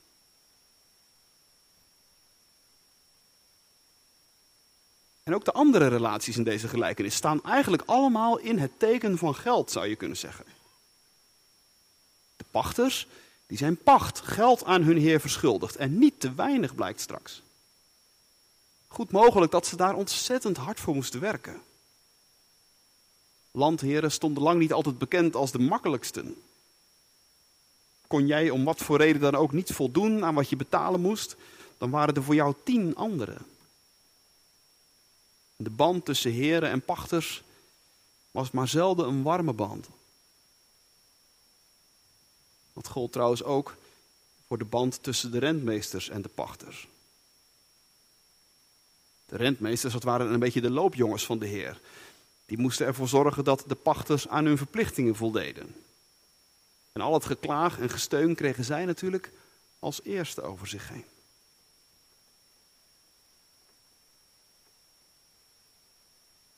En 5.24 5.36
ook 5.36 5.46
de 5.46 5.52
andere 5.52 5.88
relaties 5.88 6.38
in 6.38 6.44
deze 6.44 6.68
gelijkenis 6.68 7.16
staan 7.16 7.44
eigenlijk 7.44 7.84
allemaal 7.86 8.38
in 8.40 8.60
het 8.60 8.80
teken 8.80 9.18
van 9.18 9.36
geld, 9.36 9.72
zou 9.72 9.88
je 9.88 9.96
kunnen 9.96 10.18
zeggen. 10.18 10.46
De 12.36 12.46
pachters, 12.52 13.08
die 13.46 13.58
zijn 13.58 13.78
pacht, 13.78 14.20
geld 14.20 14.66
aan 14.66 14.82
hun 14.82 14.98
heer 14.98 15.20
verschuldigd 15.20 15.76
en 15.76 15.98
niet 15.98 16.20
te 16.20 16.34
weinig 16.34 16.76
blijkt 16.76 17.00
straks. 17.00 17.42
Goed 18.88 19.12
mogelijk 19.12 19.52
dat 19.52 19.68
ze 19.68 19.76
daar 19.76 19.96
ontzettend 19.96 20.58
hard 20.58 20.80
voor 20.80 20.96
moesten 20.96 21.20
werken. 21.20 21.62
Landheren 23.52 24.12
stonden 24.12 24.44
lang 24.44 24.60
niet 24.60 24.74
altijd 24.74 24.98
bekend 24.98 25.36
als 25.36 25.52
de 25.52 25.60
makkelijksten. 25.60 26.36
Kon 28.08 28.28
jij 28.28 28.50
om 28.50 28.64
wat 28.64 28.78
voor 28.78 28.98
reden 28.98 29.22
dan 29.22 29.36
ook 29.36 29.52
niet 29.52 29.72
voldoen 29.72 30.26
aan 30.26 30.36
wat 30.36 30.50
je 30.50 30.56
betalen 30.56 31.02
moest, 31.02 31.36
dan 31.78 31.90
waren 31.90 32.16
er 32.16 32.24
voor 32.24 32.36
jou 32.36 32.54
tien 32.64 32.96
anderen. 32.96 33.53
De 35.64 35.70
band 35.70 36.06
tussen 36.06 36.32
heren 36.32 36.70
en 36.70 36.82
pachters 36.82 37.44
was 38.32 38.52
maar 38.52 38.68
zelden 38.68 39.08
een 39.08 39.24
warme 39.24 39.54
band. 39.54 39.88
Dat 42.74 42.88
gold 42.88 43.12
trouwens 43.12 43.44
ook 43.44 43.76
voor 44.48 44.58
de 44.58 44.66
band 44.66 45.04
tussen 45.04 45.32
de 45.32 45.40
rentmeesters 45.40 46.10
en 46.10 46.22
de 46.22 46.30
pachters. 46.30 46.88
De 49.26 49.38
rentmeesters, 49.38 49.94
dat 49.94 50.04
waren 50.04 50.34
een 50.34 50.40
beetje 50.40 50.62
de 50.62 50.70
loopjongens 50.70 51.26
van 51.26 51.40
de 51.40 51.46
Heer. 51.46 51.80
Die 52.46 52.58
moesten 52.58 52.86
ervoor 52.86 53.08
zorgen 53.08 53.44
dat 53.44 53.64
de 53.68 53.76
pachters 53.76 54.28
aan 54.28 54.46
hun 54.46 54.58
verplichtingen 54.58 55.16
voldeden. 55.16 55.76
En 56.92 57.02
al 57.02 57.14
het 57.14 57.26
geklaag 57.26 57.80
en 57.80 57.90
gesteun 57.90 58.36
kregen 58.36 58.64
zij 58.64 58.86
natuurlijk 58.86 59.32
als 59.80 60.04
eerste 60.04 60.42
over 60.42 60.68
zich 60.68 60.90
heen. 60.90 61.06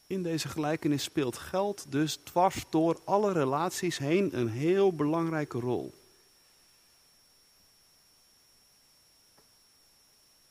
In 0.08 0.24
deze 0.24 0.48
gelijkenis 0.48 1.04
speelt 1.04 1.38
geld 1.38 1.86
dus 1.90 2.20
dwars 2.24 2.66
door 2.70 3.02
alle 3.04 3.32
relaties 3.32 3.98
heen 3.98 4.38
een 4.38 4.50
heel 4.50 4.94
belangrijke 4.94 5.60
rol. 5.60 5.94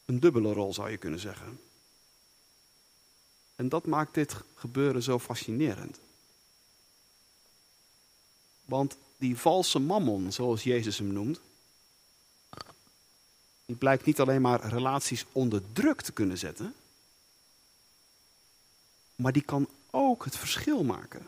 Een 0.04 0.20
dubbele 0.20 0.52
rol 0.52 0.74
zou 0.74 0.90
je 0.90 0.96
kunnen 0.96 1.20
zeggen. 1.20 1.60
En 3.54 3.68
dat 3.68 3.86
maakt 3.86 4.14
dit 4.14 4.36
gebeuren 4.54 5.02
zo 5.02 5.18
fascinerend. 5.18 5.98
Want 8.64 8.96
die 9.16 9.36
valse 9.36 9.78
mammon, 9.78 10.32
zoals 10.32 10.62
Jezus 10.62 10.98
hem 10.98 11.12
noemt, 11.12 11.40
die 13.66 13.76
blijkt 13.76 14.04
niet 14.04 14.20
alleen 14.20 14.40
maar 14.40 14.68
relaties 14.68 15.24
onder 15.32 15.62
druk 15.72 16.00
te 16.00 16.12
kunnen 16.12 16.38
zetten, 16.38 16.74
maar 19.16 19.32
die 19.32 19.42
kan 19.42 19.68
ook 19.90 20.24
het 20.24 20.36
verschil 20.36 20.84
maken. 20.84 21.26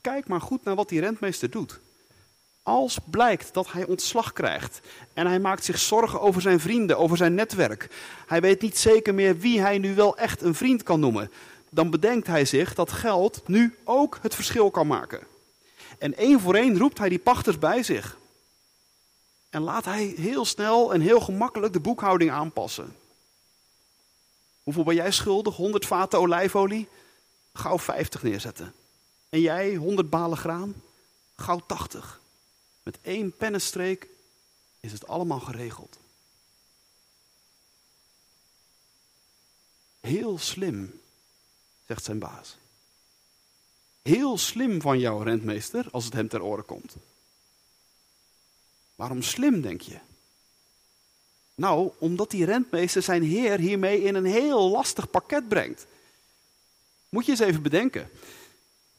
Kijk 0.00 0.28
maar 0.28 0.40
goed 0.40 0.64
naar 0.64 0.74
wat 0.74 0.88
die 0.88 1.00
rentmeester 1.00 1.50
doet. 1.50 1.80
Als 2.62 2.98
blijkt 3.04 3.54
dat 3.54 3.72
hij 3.72 3.86
ontslag 3.86 4.32
krijgt 4.32 4.80
en 5.14 5.26
hij 5.26 5.38
maakt 5.38 5.64
zich 5.64 5.78
zorgen 5.78 6.20
over 6.20 6.42
zijn 6.42 6.60
vrienden, 6.60 6.98
over 6.98 7.16
zijn 7.16 7.34
netwerk, 7.34 7.90
hij 8.26 8.40
weet 8.40 8.60
niet 8.60 8.78
zeker 8.78 9.14
meer 9.14 9.38
wie 9.38 9.60
hij 9.60 9.78
nu 9.78 9.94
wel 9.94 10.16
echt 10.16 10.42
een 10.42 10.54
vriend 10.54 10.82
kan 10.82 11.00
noemen, 11.00 11.30
dan 11.70 11.90
bedenkt 11.90 12.26
hij 12.26 12.44
zich 12.44 12.74
dat 12.74 12.92
geld 12.92 13.48
nu 13.48 13.76
ook 13.84 14.18
het 14.22 14.34
verschil 14.34 14.70
kan 14.70 14.86
maken. 14.86 15.26
En 15.98 16.16
één 16.16 16.40
voor 16.40 16.54
één 16.54 16.78
roept 16.78 16.98
hij 16.98 17.08
die 17.08 17.18
pachters 17.18 17.58
bij 17.58 17.82
zich. 17.82 18.16
En 19.50 19.62
laat 19.62 19.84
hij 19.84 20.14
heel 20.16 20.44
snel 20.44 20.94
en 20.94 21.00
heel 21.00 21.20
gemakkelijk 21.20 21.72
de 21.72 21.80
boekhouding 21.80 22.30
aanpassen. 22.30 22.96
Hoeveel 24.68 24.86
ben 24.86 24.94
jij 24.94 25.12
schuldig? 25.12 25.56
100 25.56 25.86
vaten 25.86 26.18
olijfolie? 26.18 26.88
Gauw 27.52 27.78
50 27.78 28.22
neerzetten. 28.22 28.74
En 29.28 29.40
jij 29.40 29.74
100 29.74 30.10
balen 30.10 30.38
graan? 30.38 30.82
Gauw 31.36 31.58
80. 31.66 32.20
Met 32.82 32.98
één 33.02 33.36
pennenstreek 33.36 34.08
is 34.80 34.92
het 34.92 35.06
allemaal 35.06 35.40
geregeld. 35.40 35.98
Heel 40.00 40.38
slim, 40.38 41.00
zegt 41.86 42.04
zijn 42.04 42.18
baas. 42.18 42.56
Heel 44.02 44.38
slim 44.38 44.80
van 44.80 44.98
jou, 44.98 45.24
rentmeester, 45.24 45.86
als 45.90 46.04
het 46.04 46.12
hem 46.12 46.28
ter 46.28 46.42
oren 46.42 46.64
komt. 46.64 46.96
Waarom 48.94 49.22
slim, 49.22 49.60
denk 49.60 49.80
je? 49.80 49.98
Nou, 51.58 51.90
omdat 51.98 52.30
die 52.30 52.44
rentmeester 52.44 53.02
zijn 53.02 53.22
heer 53.22 53.58
hiermee 53.58 54.02
in 54.02 54.14
een 54.14 54.24
heel 54.24 54.70
lastig 54.70 55.10
pakket 55.10 55.48
brengt. 55.48 55.86
Moet 57.08 57.24
je 57.24 57.30
eens 57.30 57.40
even 57.40 57.62
bedenken. 57.62 58.10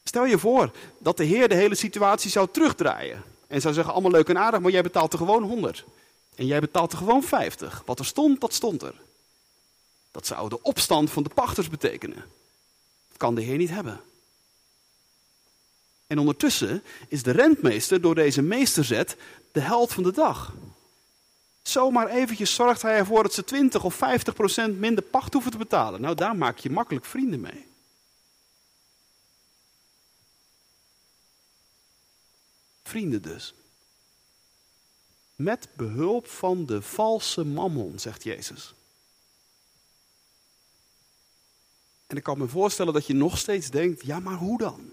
Stel 0.04 0.24
je 0.24 0.38
voor 0.38 0.70
dat 0.98 1.16
de 1.16 1.24
heer 1.24 1.48
de 1.48 1.54
hele 1.54 1.74
situatie 1.74 2.30
zou 2.30 2.48
terugdraaien. 2.50 3.22
En 3.46 3.60
zou 3.60 3.74
zeggen, 3.74 3.92
allemaal 3.92 4.10
leuk 4.10 4.28
en 4.28 4.38
aardig, 4.38 4.60
maar 4.60 4.70
jij 4.70 4.82
betaalt 4.82 5.12
er 5.12 5.18
gewoon 5.18 5.42
100. 5.42 5.84
En 6.34 6.46
jij 6.46 6.60
betaalt 6.60 6.92
er 6.92 6.98
gewoon 6.98 7.22
50. 7.22 7.82
Wat 7.86 7.98
er 7.98 8.04
stond, 8.04 8.40
dat 8.40 8.54
stond 8.54 8.82
er. 8.82 8.94
Dat 10.10 10.26
zou 10.26 10.48
de 10.48 10.62
opstand 10.62 11.10
van 11.10 11.22
de 11.22 11.30
pachters 11.34 11.68
betekenen. 11.68 12.24
Dat 13.08 13.16
kan 13.16 13.34
de 13.34 13.42
heer 13.42 13.56
niet 13.56 13.70
hebben. 13.70 14.00
En 16.06 16.18
ondertussen 16.18 16.82
is 17.08 17.22
de 17.22 17.30
rentmeester 17.30 18.00
door 18.00 18.14
deze 18.14 18.42
meesterzet 18.42 19.16
de 19.52 19.60
held 19.60 19.92
van 19.92 20.02
de 20.02 20.12
dag. 20.12 20.52
Zomaar 21.70 22.08
eventjes 22.08 22.54
zorgt 22.54 22.82
hij 22.82 22.96
ervoor 22.96 23.22
dat 23.22 23.34
ze 23.34 23.44
20 23.44 23.84
of 23.84 23.94
50 23.94 24.34
procent 24.34 24.78
minder 24.78 25.04
pacht 25.04 25.32
hoeven 25.32 25.50
te 25.50 25.58
betalen. 25.58 26.00
Nou, 26.00 26.14
daar 26.14 26.36
maak 26.36 26.58
je 26.58 26.70
makkelijk 26.70 27.04
vrienden 27.04 27.40
mee. 27.40 27.66
Vrienden 32.82 33.22
dus. 33.22 33.54
Met 35.34 35.68
behulp 35.76 36.26
van 36.26 36.66
de 36.66 36.82
valse 36.82 37.44
mammon, 37.44 37.98
zegt 37.98 38.22
Jezus. 38.22 38.74
En 42.06 42.16
ik 42.16 42.22
kan 42.22 42.38
me 42.38 42.48
voorstellen 42.48 42.92
dat 42.92 43.06
je 43.06 43.14
nog 43.14 43.38
steeds 43.38 43.70
denkt, 43.70 44.06
ja 44.06 44.20
maar 44.20 44.36
hoe 44.36 44.58
dan? 44.58 44.90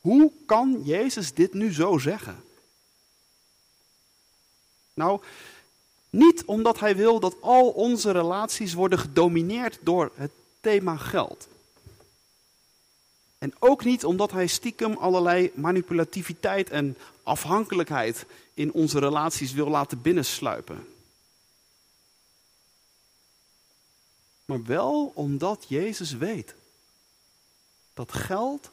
Hoe 0.00 0.32
kan 0.46 0.82
Jezus 0.84 1.34
dit 1.34 1.52
nu 1.52 1.72
zo 1.72 1.98
zeggen? 1.98 2.44
Nou, 4.94 5.20
niet 6.10 6.44
omdat 6.44 6.80
hij 6.80 6.96
wil 6.96 7.20
dat 7.20 7.36
al 7.40 7.68
onze 7.68 8.10
relaties 8.10 8.74
worden 8.74 8.98
gedomineerd 8.98 9.78
door 9.82 10.10
het 10.14 10.30
thema 10.60 10.96
geld. 10.96 11.48
En 13.38 13.52
ook 13.58 13.84
niet 13.84 14.04
omdat 14.04 14.30
hij 14.30 14.46
stiekem 14.46 14.96
allerlei 14.96 15.50
manipulativiteit 15.54 16.70
en 16.70 16.96
afhankelijkheid 17.22 18.26
in 18.54 18.72
onze 18.72 18.98
relaties 18.98 19.52
wil 19.52 19.68
laten 19.68 20.02
binnensluipen. 20.02 20.86
Maar 24.44 24.64
wel 24.64 25.12
omdat 25.14 25.64
Jezus 25.68 26.12
weet 26.12 26.54
dat 27.94 28.12
geld 28.12 28.70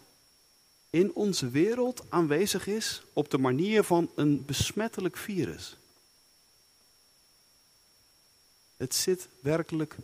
in 0.89 1.13
onze 1.13 1.49
wereld 1.49 2.03
aanwezig 2.09 2.67
is 2.67 3.01
op 3.13 3.31
de 3.31 3.37
manier 3.37 3.83
van 3.83 4.09
een 4.15 4.45
besmettelijk 4.45 5.17
virus. 5.17 5.77
Het 8.79 8.95
zit 8.95 9.27
werkelijk 9.39 9.95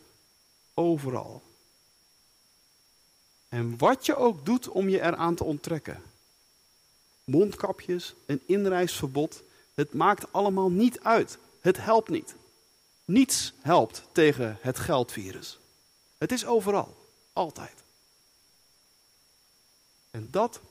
overal. 0.74 1.44
En 3.50 3.78
wat 3.78 4.06
je 4.06 4.16
ook 4.16 4.46
doet 4.46 4.68
om 4.68 4.90
je 4.90 5.02
eraan 5.02 5.36
te 5.36 5.44
onttrekken. 5.44 6.04
Mondkapjes, 7.24 8.14
een 8.26 8.42
inreisverbod, 8.46 9.44
het 9.74 9.94
maakt 9.94 10.34
allemaal 10.34 10.70
niet 10.70 11.00
uit. 11.00 11.38
Het 11.60 11.78
helpt 11.78 12.10
niet. 12.10 12.36
Niets 13.06 13.54
helpt 13.62 14.04
tegen 14.12 14.58
het 14.62 14.80
geldvirus. 14.80 15.60
Het 16.18 16.32
is 16.32 16.46
overal, 16.46 16.98
altijd. 17.34 17.84
En 20.12 20.28
dat, 20.32 20.62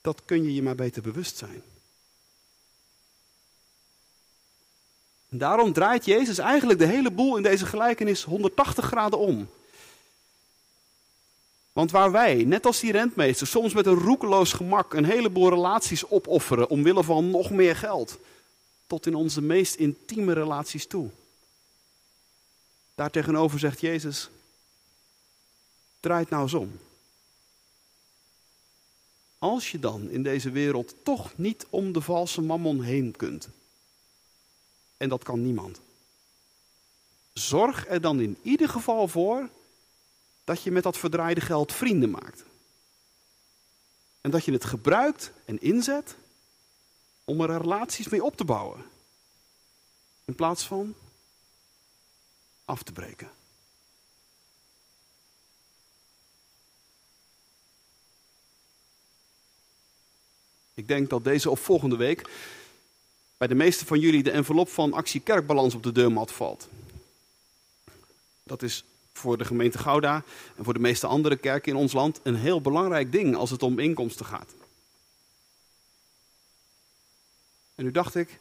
dat 0.00 0.24
kun 0.24 0.42
je 0.42 0.54
je 0.54 0.62
maar 0.62 0.74
beter 0.74 1.02
bewust 1.02 1.36
zijn. 1.36 1.62
Daarom 5.36 5.72
draait 5.72 6.04
Jezus 6.04 6.38
eigenlijk 6.38 6.78
de 6.78 6.86
hele 6.86 7.10
boel 7.10 7.36
in 7.36 7.42
deze 7.42 7.66
gelijkenis 7.66 8.22
180 8.22 8.84
graden 8.84 9.18
om. 9.18 9.48
Want 11.72 11.90
waar 11.90 12.12
wij, 12.12 12.44
net 12.44 12.66
als 12.66 12.80
die 12.80 12.92
rentmeester, 12.92 13.46
soms 13.46 13.74
met 13.74 13.86
een 13.86 13.98
roekeloos 13.98 14.52
gemak 14.52 14.94
een 14.94 15.04
heleboel 15.04 15.48
relaties 15.48 16.10
opofferen 16.10 16.68
omwille 16.68 17.04
van 17.04 17.30
nog 17.30 17.50
meer 17.50 17.76
geld, 17.76 18.18
tot 18.86 19.06
in 19.06 19.14
onze 19.14 19.42
meest 19.42 19.74
intieme 19.74 20.32
relaties 20.32 20.86
toe. 20.86 21.08
Daartegenover 22.94 23.58
zegt 23.58 23.80
Jezus, 23.80 24.30
draait 26.00 26.30
nou 26.30 26.42
eens 26.42 26.54
om. 26.54 26.78
Als 29.38 29.70
je 29.70 29.78
dan 29.78 30.10
in 30.10 30.22
deze 30.22 30.50
wereld 30.50 30.94
toch 31.02 31.32
niet 31.36 31.66
om 31.70 31.92
de 31.92 32.00
valse 32.00 32.40
mammon 32.40 32.82
heen 32.82 33.16
kunt, 33.16 33.48
en 34.96 35.08
dat 35.08 35.24
kan 35.24 35.42
niemand. 35.42 35.80
Zorg 37.32 37.88
er 37.88 38.00
dan 38.00 38.20
in 38.20 38.38
ieder 38.42 38.68
geval 38.68 39.08
voor 39.08 39.48
dat 40.44 40.62
je 40.62 40.70
met 40.70 40.82
dat 40.82 40.98
verdraaide 40.98 41.40
geld 41.40 41.72
vrienden 41.72 42.10
maakt. 42.10 42.44
En 44.20 44.30
dat 44.30 44.44
je 44.44 44.52
het 44.52 44.64
gebruikt 44.64 45.32
en 45.44 45.60
inzet 45.60 46.16
om 47.24 47.40
er 47.40 47.60
relaties 47.60 48.08
mee 48.08 48.24
op 48.24 48.36
te 48.36 48.44
bouwen. 48.44 48.84
In 50.24 50.34
plaats 50.34 50.66
van 50.66 50.94
af 52.64 52.82
te 52.82 52.92
breken. 52.92 53.30
Ik 60.74 60.88
denk 60.88 61.10
dat 61.10 61.24
deze 61.24 61.50
of 61.50 61.60
volgende 61.60 61.96
week 61.96 62.30
bij 63.44 63.56
de 63.56 63.62
meeste 63.64 63.86
van 63.86 64.00
jullie 64.00 64.22
de 64.22 64.30
envelop 64.30 64.68
van 64.68 64.92
actie 64.92 65.20
kerkbalans 65.20 65.74
op 65.74 65.82
de 65.82 65.92
deurmat 65.92 66.32
valt. 66.32 66.68
Dat 68.42 68.62
is 68.62 68.84
voor 69.12 69.38
de 69.38 69.44
gemeente 69.44 69.78
Gouda 69.78 70.22
en 70.56 70.64
voor 70.64 70.74
de 70.74 70.80
meeste 70.80 71.06
andere 71.06 71.36
kerken 71.36 71.72
in 71.72 71.78
ons 71.78 71.92
land 71.92 72.20
een 72.22 72.34
heel 72.34 72.60
belangrijk 72.60 73.12
ding 73.12 73.36
als 73.36 73.50
het 73.50 73.62
om 73.62 73.78
inkomsten 73.78 74.26
gaat. 74.26 74.54
En 77.74 77.84
nu 77.84 77.90
dacht 77.90 78.14
ik, 78.14 78.40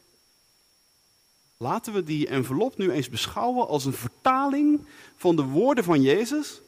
laten 1.58 1.94
we 1.94 2.04
die 2.04 2.28
envelop 2.28 2.78
nu 2.78 2.92
eens 2.92 3.10
beschouwen 3.10 3.68
als 3.68 3.86
een 3.86 3.94
vertaling 3.94 4.88
van 5.18 5.36
de 5.36 5.44
woorden 5.44 5.84
van 5.84 6.02
Jezus. 6.02 6.62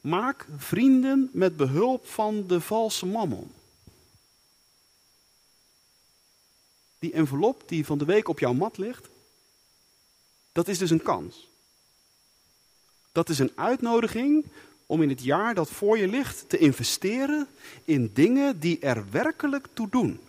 Maak 0.00 0.46
vrienden 0.56 1.30
met 1.32 1.56
behulp 1.56 2.06
van 2.06 2.46
de 2.46 2.60
valse 2.60 3.06
mammon. 3.06 3.50
Die 7.00 7.12
envelop 7.12 7.62
die 7.66 7.86
van 7.86 7.98
de 7.98 8.04
week 8.04 8.28
op 8.28 8.38
jouw 8.38 8.52
mat 8.52 8.78
ligt, 8.78 9.08
dat 10.52 10.68
is 10.68 10.78
dus 10.78 10.90
een 10.90 11.02
kans. 11.02 11.48
Dat 13.12 13.28
is 13.28 13.38
een 13.38 13.52
uitnodiging 13.54 14.44
om 14.86 15.02
in 15.02 15.08
het 15.08 15.22
jaar 15.22 15.54
dat 15.54 15.70
voor 15.70 15.98
je 15.98 16.08
ligt 16.08 16.48
te 16.48 16.58
investeren 16.58 17.48
in 17.84 18.12
dingen 18.12 18.60
die 18.60 18.78
er 18.78 19.10
werkelijk 19.10 19.66
toe 19.72 19.88
doen. 19.88 20.20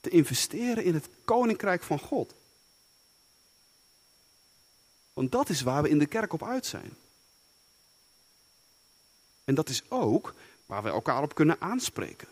Te 0.00 0.10
investeren 0.10 0.84
in 0.84 0.94
het 0.94 1.08
koninkrijk 1.24 1.82
van 1.82 1.98
God. 1.98 2.34
Want 5.12 5.32
dat 5.32 5.48
is 5.48 5.60
waar 5.60 5.82
we 5.82 5.88
in 5.88 5.98
de 5.98 6.06
kerk 6.06 6.32
op 6.32 6.42
uit 6.42 6.66
zijn. 6.66 6.96
En 9.44 9.54
dat 9.54 9.68
is 9.68 9.82
ook 9.88 10.34
waar 10.66 10.82
we 10.82 10.88
elkaar 10.88 11.22
op 11.22 11.34
kunnen 11.34 11.60
aanspreken. 11.60 12.28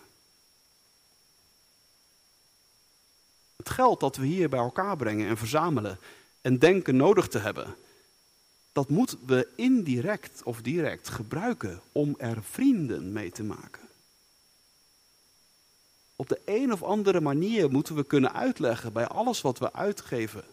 Het 3.58 3.70
geld 3.70 4.00
dat 4.00 4.16
we 4.16 4.26
hier 4.26 4.48
bij 4.48 4.58
elkaar 4.58 4.96
brengen 4.96 5.28
en 5.28 5.36
verzamelen 5.36 5.98
en 6.40 6.58
denken 6.58 6.96
nodig 6.96 7.28
te 7.28 7.38
hebben, 7.38 7.76
dat 8.72 8.88
moeten 8.88 9.18
we 9.26 9.48
indirect 9.56 10.42
of 10.42 10.62
direct 10.62 11.08
gebruiken 11.08 11.80
om 11.92 12.14
er 12.18 12.42
vrienden 12.42 13.12
mee 13.12 13.30
te 13.30 13.42
maken. 13.42 13.88
Op 16.16 16.28
de 16.28 16.40
een 16.44 16.72
of 16.72 16.82
andere 16.82 17.20
manier 17.20 17.70
moeten 17.70 17.94
we 17.94 18.04
kunnen 18.04 18.32
uitleggen 18.32 18.92
bij 18.92 19.06
alles 19.06 19.40
wat 19.40 19.58
we 19.58 19.72
uitgeven, 19.72 20.44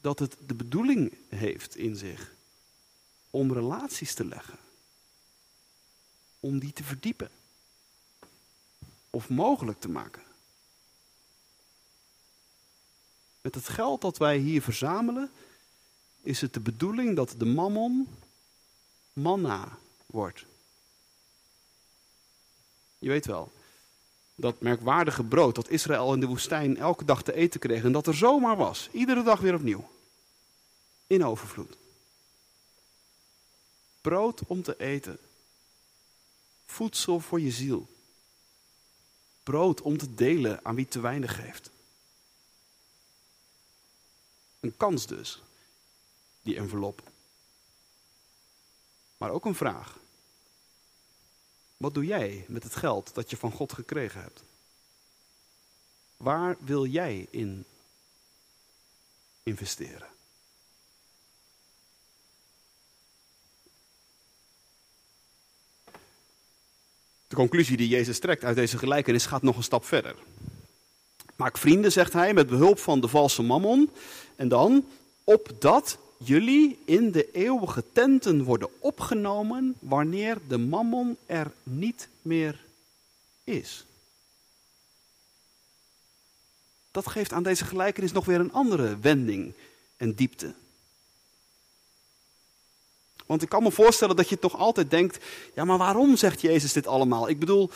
dat 0.00 0.18
het 0.18 0.36
de 0.46 0.54
bedoeling 0.54 1.16
heeft 1.28 1.76
in 1.76 1.96
zich 1.96 2.32
om 3.30 3.52
relaties 3.52 4.14
te 4.14 4.24
leggen, 4.24 4.58
om 6.40 6.58
die 6.58 6.72
te 6.72 6.84
verdiepen 6.84 7.30
of 9.10 9.28
mogelijk 9.28 9.80
te 9.80 9.88
maken. 9.88 10.23
Met 13.44 13.54
het 13.54 13.68
geld 13.68 14.00
dat 14.00 14.16
wij 14.16 14.38
hier 14.38 14.62
verzamelen, 14.62 15.30
is 16.22 16.40
het 16.40 16.52
de 16.52 16.60
bedoeling 16.60 17.16
dat 17.16 17.34
de 17.38 17.44
mammon 17.44 18.08
manna 19.12 19.78
wordt. 20.06 20.44
Je 22.98 23.08
weet 23.08 23.26
wel, 23.26 23.52
dat 24.34 24.60
merkwaardige 24.60 25.24
brood 25.24 25.54
dat 25.54 25.68
Israël 25.68 26.12
in 26.12 26.20
de 26.20 26.26
woestijn 26.26 26.76
elke 26.76 27.04
dag 27.04 27.22
te 27.22 27.34
eten 27.34 27.60
kreeg 27.60 27.84
en 27.84 27.92
dat 27.92 28.06
er 28.06 28.14
zomaar 28.14 28.56
was, 28.56 28.88
iedere 28.92 29.22
dag 29.22 29.40
weer 29.40 29.54
opnieuw. 29.54 29.90
In 31.06 31.24
overvloed. 31.24 31.76
Brood 34.00 34.40
om 34.46 34.62
te 34.62 34.76
eten. 34.78 35.18
Voedsel 36.66 37.20
voor 37.20 37.40
je 37.40 37.50
ziel. 37.50 37.88
Brood 39.42 39.82
om 39.82 39.98
te 39.98 40.14
delen 40.14 40.64
aan 40.64 40.74
wie 40.74 40.88
te 40.88 41.00
weinig 41.00 41.34
geeft. 41.34 41.72
Een 44.64 44.76
kans 44.76 45.06
dus, 45.06 45.42
die 46.42 46.56
envelop. 46.56 47.02
Maar 49.16 49.30
ook 49.30 49.44
een 49.44 49.54
vraag. 49.54 49.98
Wat 51.76 51.94
doe 51.94 52.04
jij 52.04 52.44
met 52.48 52.62
het 52.62 52.76
geld 52.76 53.14
dat 53.14 53.30
je 53.30 53.36
van 53.36 53.52
God 53.52 53.72
gekregen 53.72 54.20
hebt? 54.20 54.42
Waar 56.16 56.56
wil 56.60 56.86
jij 56.86 57.26
in 57.30 57.64
investeren? 59.42 60.08
De 67.26 67.36
conclusie 67.36 67.76
die 67.76 67.88
Jezus 67.88 68.18
trekt 68.18 68.44
uit 68.44 68.56
deze 68.56 68.78
gelijkenis 68.78 69.26
gaat 69.26 69.42
nog 69.42 69.56
een 69.56 69.62
stap 69.62 69.84
verder. 69.84 70.16
Maak 71.36 71.58
vrienden, 71.58 71.92
zegt 71.92 72.12
hij, 72.12 72.34
met 72.34 72.46
behulp 72.46 72.78
van 72.78 73.00
de 73.00 73.08
valse 73.08 73.42
mammon. 73.42 73.90
En 74.36 74.48
dan, 74.48 74.84
opdat 75.24 75.98
jullie 76.18 76.78
in 76.84 77.10
de 77.10 77.30
eeuwige 77.32 77.84
tenten 77.92 78.42
worden 78.42 78.68
opgenomen 78.78 79.76
wanneer 79.80 80.38
de 80.48 80.58
mammon 80.58 81.16
er 81.26 81.52
niet 81.62 82.08
meer 82.22 82.64
is. 83.44 83.84
Dat 86.90 87.06
geeft 87.06 87.32
aan 87.32 87.42
deze 87.42 87.64
gelijkenis 87.64 88.12
nog 88.12 88.24
weer 88.24 88.40
een 88.40 88.52
andere 88.52 88.98
wending 88.98 89.54
en 89.96 90.14
diepte. 90.14 90.54
Want 93.26 93.42
ik 93.42 93.48
kan 93.48 93.62
me 93.62 93.70
voorstellen 93.70 94.16
dat 94.16 94.28
je 94.28 94.38
toch 94.38 94.56
altijd 94.56 94.90
denkt: 94.90 95.24
ja, 95.54 95.64
maar 95.64 95.78
waarom 95.78 96.16
zegt 96.16 96.40
Jezus 96.40 96.72
dit 96.72 96.86
allemaal? 96.86 97.28
Ik 97.28 97.38
bedoel, 97.38 97.70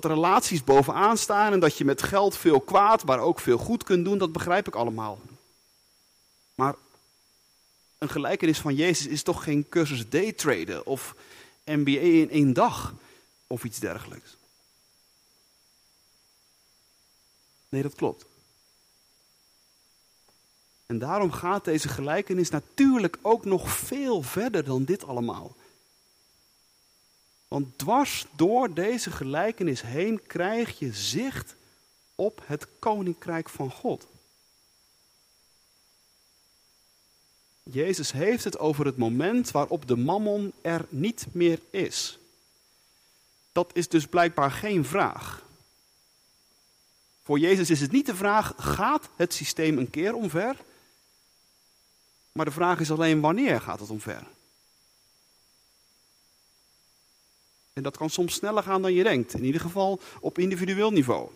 dat 0.00 0.10
relaties 0.10 0.64
bovenaan 0.64 1.18
staan 1.18 1.52
en 1.52 1.60
dat 1.60 1.78
je 1.78 1.84
met 1.84 2.02
geld 2.02 2.36
veel 2.36 2.60
kwaad, 2.60 3.04
maar 3.04 3.18
ook 3.18 3.40
veel 3.40 3.58
goed 3.58 3.84
kunt 3.84 4.04
doen, 4.04 4.18
dat 4.18 4.32
begrijp 4.32 4.66
ik 4.66 4.74
allemaal. 4.74 5.20
Maar 6.54 6.74
een 7.98 8.08
gelijkenis 8.08 8.58
van 8.58 8.74
Jezus 8.74 9.06
is 9.06 9.22
toch 9.22 9.44
geen 9.44 9.68
cursus 9.68 10.08
daytraden 10.08 10.86
of 10.86 11.14
MBA 11.64 12.00
in 12.00 12.30
één 12.30 12.52
dag 12.52 12.94
of 13.46 13.64
iets 13.64 13.78
dergelijks. 13.78 14.36
Nee, 17.68 17.82
dat 17.82 17.94
klopt. 17.94 18.24
En 20.86 20.98
daarom 20.98 21.32
gaat 21.32 21.64
deze 21.64 21.88
gelijkenis 21.88 22.50
natuurlijk 22.50 23.18
ook 23.22 23.44
nog 23.44 23.70
veel 23.70 24.22
verder 24.22 24.64
dan 24.64 24.84
dit 24.84 25.04
allemaal. 25.04 25.56
Want 27.48 27.78
dwars 27.78 28.26
door 28.36 28.74
deze 28.74 29.10
gelijkenis 29.10 29.82
heen 29.82 30.26
krijg 30.26 30.78
je 30.78 30.92
zicht 30.92 31.54
op 32.14 32.42
het 32.44 32.66
koninkrijk 32.78 33.48
van 33.48 33.70
God. 33.70 34.06
Jezus 37.62 38.12
heeft 38.12 38.44
het 38.44 38.58
over 38.58 38.86
het 38.86 38.96
moment 38.96 39.50
waarop 39.50 39.88
de 39.88 39.96
mammon 39.96 40.52
er 40.62 40.86
niet 40.88 41.26
meer 41.32 41.60
is. 41.70 42.18
Dat 43.52 43.70
is 43.72 43.88
dus 43.88 44.06
blijkbaar 44.06 44.50
geen 44.50 44.84
vraag. 44.84 45.44
Voor 47.22 47.38
Jezus 47.38 47.70
is 47.70 47.80
het 47.80 47.92
niet 47.92 48.06
de 48.06 48.14
vraag: 48.14 48.52
gaat 48.56 49.08
het 49.16 49.34
systeem 49.34 49.78
een 49.78 49.90
keer 49.90 50.14
omver? 50.14 50.56
Maar 52.32 52.44
de 52.44 52.50
vraag 52.50 52.80
is 52.80 52.90
alleen 52.90 53.20
wanneer 53.20 53.60
gaat 53.60 53.80
het 53.80 53.90
omver? 53.90 54.26
En 57.76 57.82
dat 57.82 57.96
kan 57.96 58.10
soms 58.10 58.34
sneller 58.34 58.62
gaan 58.62 58.82
dan 58.82 58.92
je 58.92 59.02
denkt. 59.02 59.34
In 59.34 59.44
ieder 59.44 59.60
geval 59.60 60.00
op 60.20 60.38
individueel 60.38 60.90
niveau. 60.90 61.30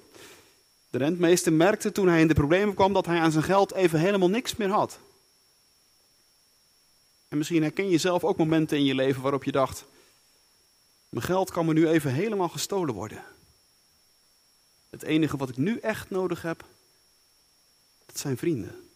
De 0.91 0.99
rentmeester 0.99 1.53
merkte 1.53 1.93
toen 1.93 2.09
hij 2.09 2.21
in 2.21 2.29
de 2.29 2.35
problemen 2.35 2.75
kwam 2.75 2.93
dat 2.93 3.07
hij 3.07 3.19
aan 3.21 3.33
zijn 3.33 3.45
geld 3.45 3.73
even 3.73 4.01
helemaal 4.01 4.31
niks 4.31 4.57
meer 4.57 4.69
had. 4.69 4.99
En 7.29 7.39
misschien 7.39 7.63
herken 7.63 7.89
je 7.89 7.99
zelf 7.99 8.25
ook 8.25 8.37
momenten 8.37 8.77
in 8.77 8.85
je 8.85 8.95
leven 8.95 9.23
waarop 9.23 9.45
je 9.45 9.53
dacht: 9.53 9.85
Mijn 11.09 11.25
geld 11.25 11.51
kan 11.51 11.67
me 11.67 11.73
nu 11.73 11.89
even 11.89 12.13
helemaal 12.13 12.49
gestolen 12.49 12.95
worden. 12.95 13.25
Het 14.91 15.03
enige 15.03 15.37
wat 15.37 15.49
ik 15.49 15.57
nu 15.57 15.79
echt 15.79 16.11
nodig 16.11 16.43
heb, 16.43 16.65
dat 18.07 18.19
zijn 18.19 18.37
vrienden. 18.37 18.90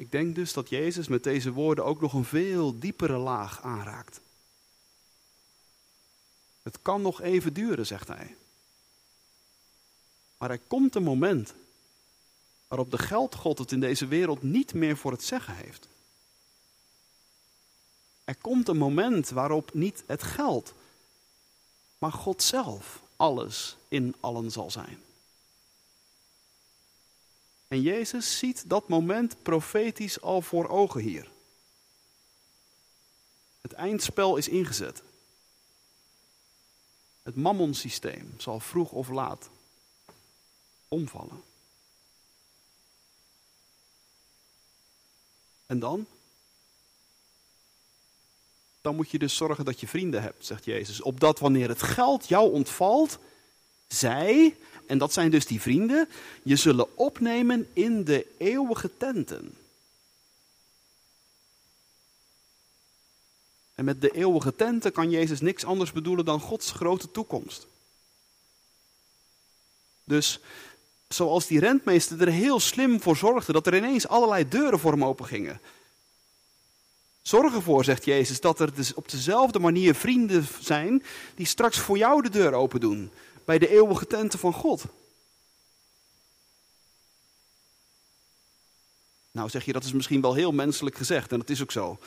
Ik 0.00 0.10
denk 0.10 0.34
dus 0.34 0.52
dat 0.52 0.68
Jezus 0.68 1.08
met 1.08 1.22
deze 1.22 1.52
woorden 1.52 1.84
ook 1.84 2.00
nog 2.00 2.12
een 2.12 2.24
veel 2.24 2.78
diepere 2.78 3.16
laag 3.16 3.62
aanraakt. 3.62 4.20
Het 6.62 6.78
kan 6.82 7.02
nog 7.02 7.20
even 7.20 7.52
duren, 7.52 7.86
zegt 7.86 8.08
hij. 8.08 8.36
Maar 10.38 10.50
er 10.50 10.58
komt 10.58 10.94
een 10.94 11.02
moment 11.02 11.54
waarop 12.68 12.90
de 12.90 12.98
geldgod 12.98 13.58
het 13.58 13.72
in 13.72 13.80
deze 13.80 14.06
wereld 14.06 14.42
niet 14.42 14.74
meer 14.74 14.96
voor 14.96 15.12
het 15.12 15.24
zeggen 15.24 15.54
heeft. 15.54 15.88
Er 18.24 18.36
komt 18.36 18.68
een 18.68 18.76
moment 18.76 19.28
waarop 19.28 19.74
niet 19.74 20.02
het 20.06 20.22
geld, 20.22 20.74
maar 21.98 22.12
God 22.12 22.42
zelf 22.42 23.02
alles 23.16 23.76
in 23.88 24.14
allen 24.20 24.50
zal 24.50 24.70
zijn. 24.70 24.98
En 27.70 27.82
Jezus 27.82 28.38
ziet 28.38 28.68
dat 28.68 28.88
moment 28.88 29.42
profetisch 29.42 30.20
al 30.20 30.42
voor 30.42 30.68
ogen 30.68 31.00
hier. 31.00 31.30
Het 33.60 33.72
eindspel 33.72 34.36
is 34.36 34.48
ingezet. 34.48 35.02
Het 37.22 37.36
mammonsysteem 37.36 38.34
zal 38.38 38.60
vroeg 38.60 38.92
of 38.92 39.08
laat 39.08 39.50
omvallen. 40.88 41.42
En 45.66 45.78
dan? 45.78 46.06
Dan 48.80 48.96
moet 48.96 49.10
je 49.10 49.18
dus 49.18 49.36
zorgen 49.36 49.64
dat 49.64 49.80
je 49.80 49.88
vrienden 49.88 50.22
hebt, 50.22 50.46
zegt 50.46 50.64
Jezus. 50.64 51.02
Opdat 51.02 51.38
wanneer 51.38 51.68
het 51.68 51.82
geld 51.82 52.28
jou 52.28 52.52
ontvalt, 52.52 53.18
zij, 53.88 54.56
en 54.90 54.98
dat 54.98 55.12
zijn 55.12 55.30
dus 55.30 55.46
die 55.46 55.60
vrienden, 55.60 56.08
je 56.42 56.56
zullen 56.56 56.96
opnemen 56.96 57.68
in 57.72 58.04
de 58.04 58.26
eeuwige 58.38 58.90
tenten. 58.96 59.54
En 63.74 63.84
met 63.84 64.00
de 64.00 64.10
eeuwige 64.10 64.56
tenten 64.56 64.92
kan 64.92 65.10
Jezus 65.10 65.40
niks 65.40 65.64
anders 65.64 65.92
bedoelen 65.92 66.24
dan 66.24 66.40
Gods 66.40 66.70
grote 66.70 67.10
toekomst. 67.10 67.66
Dus 70.04 70.40
zoals 71.08 71.46
die 71.46 71.60
rentmeester 71.60 72.20
er 72.20 72.32
heel 72.32 72.60
slim 72.60 73.00
voor 73.00 73.16
zorgde 73.16 73.52
dat 73.52 73.66
er 73.66 73.76
ineens 73.76 74.08
allerlei 74.08 74.48
deuren 74.48 74.78
voor 74.78 74.92
hem 74.92 75.04
open 75.04 75.26
gingen. 75.26 75.60
Zorg 77.22 77.54
ervoor, 77.54 77.84
zegt 77.84 78.04
Jezus, 78.04 78.40
dat 78.40 78.60
er 78.60 78.74
dus 78.74 78.94
op 78.94 79.10
dezelfde 79.10 79.58
manier 79.58 79.94
vrienden 79.94 80.46
zijn 80.60 81.02
die 81.34 81.46
straks 81.46 81.78
voor 81.78 81.98
jou 81.98 82.22
de 82.22 82.30
deur 82.30 82.52
open 82.52 82.80
doen. 82.80 83.10
Bij 83.50 83.58
de 83.58 83.68
eeuwige 83.68 84.06
tenten 84.06 84.38
van 84.38 84.52
God. 84.52 84.84
Nou 89.30 89.48
zeg 89.48 89.64
je, 89.64 89.72
dat 89.72 89.84
is 89.84 89.92
misschien 89.92 90.20
wel 90.20 90.34
heel 90.34 90.52
menselijk 90.52 90.96
gezegd 90.96 91.32
en 91.32 91.38
dat 91.38 91.50
is 91.50 91.62
ook 91.62 91.70
zo. 91.70 91.98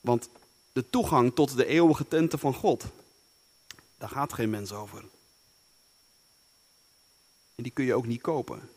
Want 0.00 0.28
de 0.72 0.90
toegang 0.90 1.34
tot 1.34 1.56
de 1.56 1.66
eeuwige 1.66 2.08
tenten 2.08 2.38
van 2.38 2.54
God, 2.54 2.84
daar 3.98 4.08
gaat 4.08 4.32
geen 4.32 4.50
mens 4.50 4.72
over. 4.72 5.04
En 7.54 7.62
die 7.62 7.72
kun 7.72 7.84
je 7.84 7.94
ook 7.94 8.06
niet 8.06 8.20
kopen. 8.20 8.70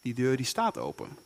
Die 0.00 0.14
deur 0.14 0.36
die 0.36 0.46
staat 0.46 0.78
open. 0.78 1.18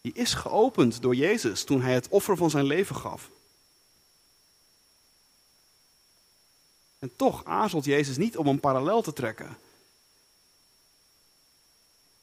Die 0.00 0.12
is 0.12 0.34
geopend 0.34 1.02
door 1.02 1.14
Jezus 1.14 1.64
toen 1.64 1.80
hij 1.80 1.94
het 1.94 2.08
offer 2.08 2.36
van 2.36 2.50
zijn 2.50 2.64
leven 2.64 2.96
gaf. 2.96 3.30
En 7.04 7.16
toch 7.16 7.44
aarzelt 7.44 7.84
Jezus 7.84 8.16
niet 8.16 8.36
om 8.36 8.46
een 8.46 8.60
parallel 8.60 9.02
te 9.02 9.12
trekken. 9.12 9.56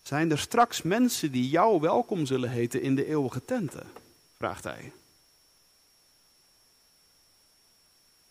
Zijn 0.01 0.31
er 0.31 0.39
straks 0.39 0.81
mensen 0.81 1.31
die 1.31 1.49
jou 1.49 1.79
welkom 1.79 2.25
zullen 2.25 2.49
heten 2.49 2.81
in 2.81 2.95
de 2.95 3.05
eeuwige 3.05 3.45
tenten? 3.45 3.91
vraagt 4.37 4.63
hij. 4.63 4.91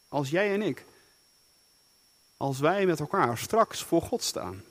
Als 0.09 0.31
jij 0.31 0.53
en 0.53 0.63
ik, 0.63 0.85
als 2.37 2.59
wij 2.59 2.87
met 2.87 3.01
elkaar 3.01 3.39
straks 3.39 3.83
voor 3.83 4.03
God 4.03 4.23
staan, 4.23 4.63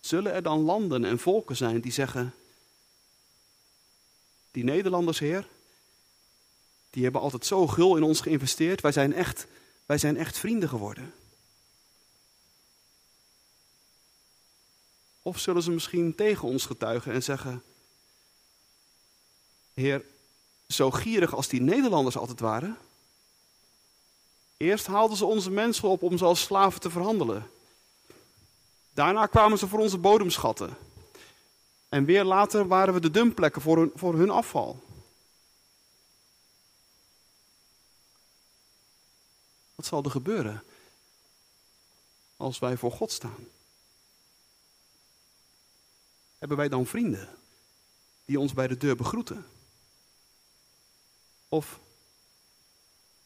zullen 0.00 0.32
er 0.32 0.42
dan 0.42 0.60
landen 0.60 1.04
en 1.04 1.18
volken 1.18 1.56
zijn 1.56 1.80
die 1.80 1.92
zeggen, 1.92 2.34
die 4.50 4.64
Nederlanders, 4.64 5.18
Heer, 5.18 5.48
die 6.94 7.02
hebben 7.02 7.20
altijd 7.20 7.46
zo 7.46 7.66
gul 7.66 7.96
in 7.96 8.02
ons 8.02 8.20
geïnvesteerd, 8.20 8.80
wij 8.80 8.92
zijn 8.92 9.12
echt, 9.12 9.46
wij 9.86 9.98
zijn 9.98 10.16
echt 10.16 10.38
vrienden 10.38 10.68
geworden. 10.68 11.14
Of 15.22 15.38
zullen 15.38 15.62
ze 15.62 15.70
misschien 15.70 16.14
tegen 16.14 16.48
ons 16.48 16.66
getuigen 16.66 17.12
en 17.12 17.22
zeggen, 17.22 17.62
Heer, 19.72 20.04
zo 20.68 20.90
gierig 20.90 21.34
als 21.34 21.48
die 21.48 21.60
Nederlanders 21.60 22.16
altijd 22.16 22.40
waren. 22.40 22.78
Eerst 24.56 24.86
haalden 24.86 25.16
ze 25.16 25.24
onze 25.24 25.50
mensen 25.50 25.88
op 25.88 26.02
om 26.02 26.18
ze 26.18 26.24
als 26.24 26.42
slaven 26.42 26.80
te 26.80 26.90
verhandelen. 26.90 27.50
Daarna 28.92 29.26
kwamen 29.26 29.58
ze 29.58 29.68
voor 29.68 29.78
onze 29.78 29.98
bodemschatten. 29.98 30.76
En 31.88 32.04
weer 32.04 32.24
later 32.24 32.66
waren 32.66 32.94
we 32.94 33.00
de 33.00 33.10
dumplekken 33.10 33.62
voor 33.62 33.78
hun, 33.78 33.92
voor 33.94 34.14
hun 34.14 34.30
afval. 34.30 34.82
Wat 39.84 39.92
zal 39.92 40.04
er 40.04 40.10
gebeuren 40.10 40.64
als 42.36 42.58
wij 42.58 42.76
voor 42.76 42.92
God 42.92 43.12
staan? 43.12 43.48
Hebben 46.38 46.56
wij 46.56 46.68
dan 46.68 46.86
vrienden 46.86 47.38
die 48.24 48.40
ons 48.40 48.52
bij 48.52 48.66
de 48.66 48.76
deur 48.76 48.96
begroeten? 48.96 49.46
Of, 51.48 51.80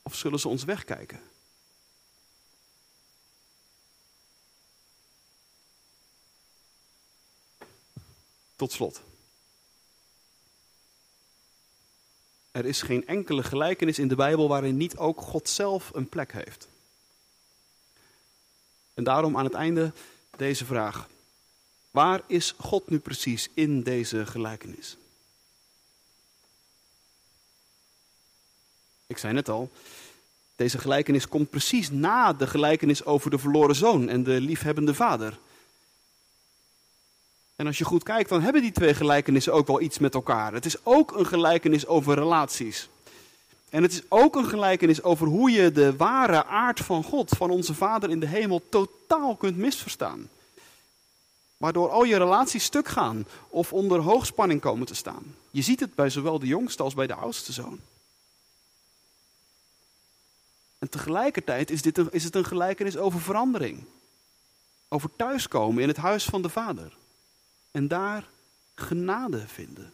of 0.03 0.15
zullen 0.15 0.41
ze 0.41 0.49
ons 0.49 0.65
wegkijken? 0.65 1.23
Tot 8.57 8.73
slot. 8.73 9.03
Er 12.51 12.67
is 12.67 12.83
geen 12.83 13.07
enkele 13.07 13.43
gelijkenis 13.43 13.99
in 13.99 14.09
de 14.09 14.15
Bijbel 14.15 14.49
waarin 14.49 14.77
niet 14.77 14.97
ook 14.97 15.21
God 15.21 15.49
zelf 15.49 15.91
een 15.95 16.09
plek 16.09 16.33
heeft. 16.33 16.69
En 18.95 19.05
daarom 19.05 19.37
aan 19.37 19.45
het 19.45 19.55
einde 19.55 19.93
deze 20.37 20.65
vraag. 20.65 21.09
Waar 21.91 22.23
is 22.27 22.55
God 22.59 22.91
nu 22.91 22.99
precies 22.99 23.49
in 23.55 23.83
deze 23.83 24.27
gelijkenis? 24.27 24.97
Ik 29.07 29.19
zei 29.19 29.33
net 29.33 29.49
al, 29.49 29.71
deze 30.57 30.79
gelijkenis 30.79 31.29
komt 31.29 31.51
precies 31.51 31.91
na 31.91 32.33
de 32.33 32.47
gelijkenis 32.47 33.05
over 33.05 33.31
de 33.31 33.39
verloren 33.39 33.75
zoon 33.75 34.09
en 34.09 34.23
de 34.23 34.41
liefhebbende 34.41 34.95
vader. 34.95 35.39
En 37.59 37.67
als 37.67 37.79
je 37.79 37.85
goed 37.85 38.03
kijkt, 38.03 38.29
dan 38.29 38.43
hebben 38.43 38.63
die 38.63 38.73
twee 38.73 38.95
gelijkenissen 38.95 39.53
ook 39.53 39.67
wel 39.67 39.81
iets 39.81 39.99
met 39.99 40.15
elkaar. 40.15 40.53
Het 40.53 40.65
is 40.65 40.77
ook 40.83 41.17
een 41.17 41.27
gelijkenis 41.27 41.87
over 41.87 42.15
relaties. 42.15 42.89
En 43.71 43.83
het 43.83 43.93
is 43.93 44.03
ook 44.09 44.37
een 44.37 44.49
gelijkenis 44.49 45.03
over 45.03 45.27
hoe 45.27 45.51
je 45.51 45.73
de 45.73 45.97
ware 45.97 46.45
aard 46.45 46.81
van 46.81 47.05
God, 47.05 47.29
van 47.37 47.51
onze 47.51 47.75
Vader 47.75 48.11
in 48.11 48.21
de 48.21 48.27
hemel, 48.27 48.63
totaal 48.69 49.37
kunt 49.37 49.57
misverstaan. 49.57 50.29
Waardoor 51.57 51.91
al 51.91 52.05
je 52.05 52.17
relaties 52.17 52.65
stuk 52.65 52.89
gaan 52.89 53.27
of 53.49 53.73
onder 53.73 54.01
hoogspanning 54.01 54.61
komen 54.61 54.87
te 54.87 54.95
staan. 54.95 55.35
Je 55.51 55.63
ziet 55.63 55.81
het 55.81 55.95
bij 55.95 56.11
zowel 56.11 56.39
de 56.39 56.47
jongste 56.47 56.83
als 56.83 56.95
bij 56.95 57.07
de 57.07 57.15
oudste 57.15 57.53
zoon. 57.53 57.81
En 60.79 60.89
tegelijkertijd 60.89 61.71
is, 61.71 61.83
dit 61.83 62.01
is 62.11 62.25
het 62.25 62.35
een 62.35 62.45
gelijkenis 62.45 62.97
over 62.97 63.21
verandering. 63.21 63.85
Over 64.89 65.11
thuiskomen 65.17 65.83
in 65.83 65.89
het 65.89 65.97
huis 65.97 66.25
van 66.25 66.43
de 66.43 66.49
Vader. 66.49 66.93
En 67.71 67.89
daar 67.89 68.29
genade 68.75 69.49
vinden. 69.49 69.93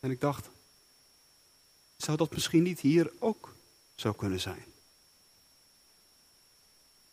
En 0.00 0.10
ik 0.10 0.20
dacht, 0.20 0.48
zou 1.96 2.16
dat 2.16 2.32
misschien 2.32 2.62
niet 2.62 2.80
hier 2.80 3.12
ook 3.18 3.54
zo 3.94 4.12
kunnen 4.12 4.40
zijn? 4.40 4.64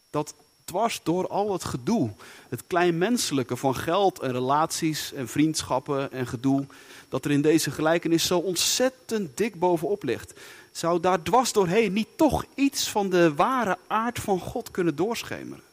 Dat 0.10 0.34
dwars 0.65 1.00
door 1.04 1.28
al 1.28 1.54
het 1.54 1.63
gedoe, 1.63 2.12
het 2.50 2.63
kleinmenselijke 2.67 3.58
van 3.58 3.76
geld 3.76 4.19
en 4.19 4.32
relaties 4.32 5.13
en 5.13 5.28
vriendschappen 5.28 6.12
en 6.12 6.28
gedoe, 6.28 6.65
dat 7.10 7.26
er 7.26 7.32
in 7.32 7.41
deze 7.41 7.72
gelijkenis 7.72 8.26
zo 8.26 8.39
ontzettend 8.39 9.38
dik 9.38 9.60
bovenop 9.60 10.04
ligt, 10.04 10.34
zou 10.72 11.00
daar 11.00 11.22
dwars 11.22 11.52
doorheen 11.52 11.93
niet 11.93 12.17
toch 12.17 12.46
iets 12.56 12.89
van 12.89 13.10
de 13.10 13.34
ware 13.34 13.78
aard 13.88 14.19
van 14.19 14.39
God 14.39 14.72
kunnen 14.72 14.96
doorschemeren? 14.96 15.63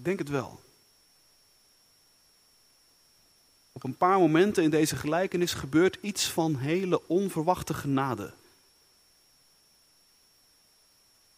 Ik 0.00 0.06
denk 0.06 0.18
het 0.18 0.28
wel. 0.28 0.60
Op 3.72 3.84
een 3.84 3.96
paar 3.96 4.18
momenten 4.18 4.62
in 4.62 4.70
deze 4.70 4.96
gelijkenis 4.96 5.52
gebeurt 5.52 5.98
iets 6.00 6.30
van 6.30 6.56
hele 6.56 7.08
onverwachte 7.08 7.74
genade. 7.74 8.32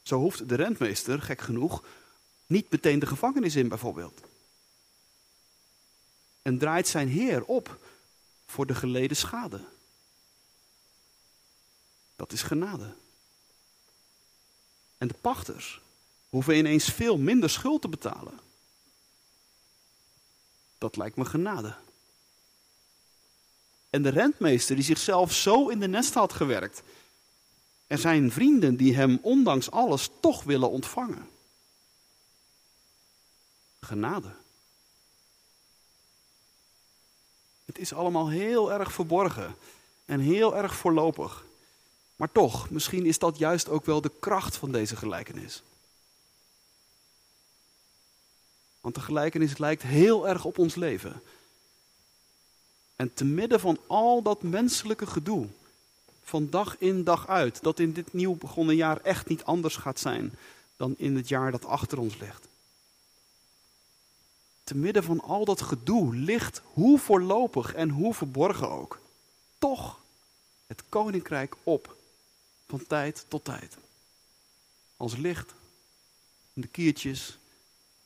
Zo 0.02 0.18
hoeft 0.18 0.48
de 0.48 0.54
rentmeester, 0.54 1.22
gek 1.22 1.40
genoeg, 1.40 1.84
niet 2.46 2.70
meteen 2.70 2.98
de 2.98 3.06
gevangenis 3.06 3.56
in 3.56 3.68
bijvoorbeeld. 3.68 4.20
En 6.42 6.58
draait 6.58 6.88
zijn 6.88 7.08
heer 7.08 7.44
op 7.44 7.78
voor 8.46 8.66
de 8.66 8.74
geleden 8.74 9.16
schade. 9.16 9.64
Dat 12.16 12.32
is 12.32 12.42
genade. 12.42 12.94
En 14.98 15.08
de 15.08 15.14
pachters 15.20 15.80
hoeven 16.28 16.56
ineens 16.56 16.84
veel 16.84 17.18
minder 17.18 17.50
schuld 17.50 17.82
te 17.82 17.88
betalen. 17.88 18.50
Dat 20.82 20.96
lijkt 20.96 21.16
me 21.16 21.24
genade. 21.24 21.74
En 23.90 24.02
de 24.02 24.08
rentmeester 24.08 24.74
die 24.74 24.84
zichzelf 24.84 25.32
zo 25.32 25.68
in 25.68 25.80
de 25.80 25.88
nest 25.88 26.14
had 26.14 26.32
gewerkt 26.32 26.82
er 27.92 27.98
zijn 27.98 28.32
vrienden 28.32 28.76
die 28.76 28.96
hem 28.96 29.18
ondanks 29.22 29.70
alles 29.70 30.10
toch 30.20 30.42
willen 30.44 30.70
ontvangen. 30.70 31.28
Genade. 33.80 34.32
Het 37.64 37.78
is 37.78 37.92
allemaal 37.92 38.28
heel 38.28 38.72
erg 38.72 38.92
verborgen 38.92 39.56
en 40.04 40.20
heel 40.20 40.56
erg 40.56 40.74
voorlopig. 40.74 41.44
Maar 42.16 42.32
toch, 42.32 42.70
misschien 42.70 43.06
is 43.06 43.18
dat 43.18 43.38
juist 43.38 43.68
ook 43.68 43.84
wel 43.84 44.00
de 44.00 44.12
kracht 44.20 44.56
van 44.56 44.72
deze 44.72 44.96
gelijkenis. 44.96 45.62
Want 48.82 48.94
de 48.94 49.00
gelijkenis 49.00 49.58
lijkt 49.58 49.82
heel 49.82 50.28
erg 50.28 50.44
op 50.44 50.58
ons 50.58 50.74
leven. 50.74 51.22
En 52.96 53.14
te 53.14 53.24
midden 53.24 53.60
van 53.60 53.78
al 53.86 54.22
dat 54.22 54.42
menselijke 54.42 55.06
gedoe, 55.06 55.48
van 56.22 56.50
dag 56.50 56.76
in 56.78 57.04
dag 57.04 57.28
uit, 57.28 57.62
dat 57.62 57.78
in 57.78 57.92
dit 57.92 58.12
nieuw 58.12 58.34
begonnen 58.34 58.76
jaar 58.76 59.00
echt 59.00 59.28
niet 59.28 59.44
anders 59.44 59.76
gaat 59.76 59.98
zijn 59.98 60.32
dan 60.76 60.94
in 60.98 61.16
het 61.16 61.28
jaar 61.28 61.50
dat 61.50 61.64
achter 61.64 61.98
ons 61.98 62.18
ligt. 62.18 62.46
Te 64.64 64.74
midden 64.76 65.04
van 65.04 65.20
al 65.20 65.44
dat 65.44 65.62
gedoe 65.62 66.14
ligt, 66.14 66.62
hoe 66.64 66.98
voorlopig 66.98 67.74
en 67.74 67.88
hoe 67.88 68.14
verborgen 68.14 68.70
ook, 68.70 69.00
toch 69.58 69.98
het 70.66 70.82
koninkrijk 70.88 71.56
op, 71.62 71.96
van 72.66 72.86
tijd 72.86 73.24
tot 73.28 73.44
tijd. 73.44 73.76
Als 74.96 75.16
licht 75.16 75.54
in 76.52 76.62
de 76.62 76.68
kiertjes 76.68 77.38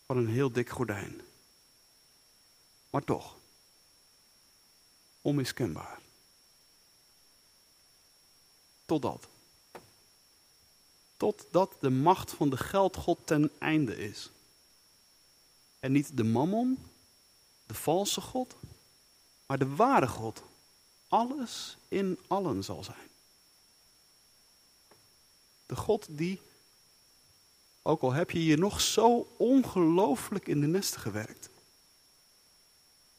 van 0.06 0.16
een 0.16 0.28
heel 0.28 0.52
dik 0.52 0.68
gordijn. 0.68 1.20
Maar 2.90 3.04
toch, 3.04 3.36
onmiskenbaar. 5.20 6.00
Totdat. 8.84 9.28
Totdat 11.16 11.76
de 11.80 11.90
macht 11.90 12.32
van 12.32 12.50
de 12.50 12.56
geldgod 12.56 13.18
ten 13.24 13.50
einde 13.58 13.96
is. 13.96 14.30
En 15.80 15.92
niet 15.92 16.16
de 16.16 16.24
mammon, 16.24 16.78
de 17.66 17.74
valse 17.74 18.20
God, 18.20 18.56
maar 19.46 19.58
de 19.58 19.74
ware 19.74 20.08
God. 20.08 20.42
Alles 21.08 21.76
in 21.88 22.18
allen 22.26 22.64
zal 22.64 22.84
zijn. 22.84 23.08
De 25.66 25.76
God 25.76 26.06
die, 26.10 26.40
ook 27.86 28.02
al 28.02 28.12
heb 28.12 28.30
je 28.30 28.44
je 28.44 28.56
nog 28.56 28.80
zo 28.80 29.34
ongelooflijk 29.36 30.46
in 30.46 30.60
de 30.60 30.66
nesten 30.66 31.00
gewerkt, 31.00 31.48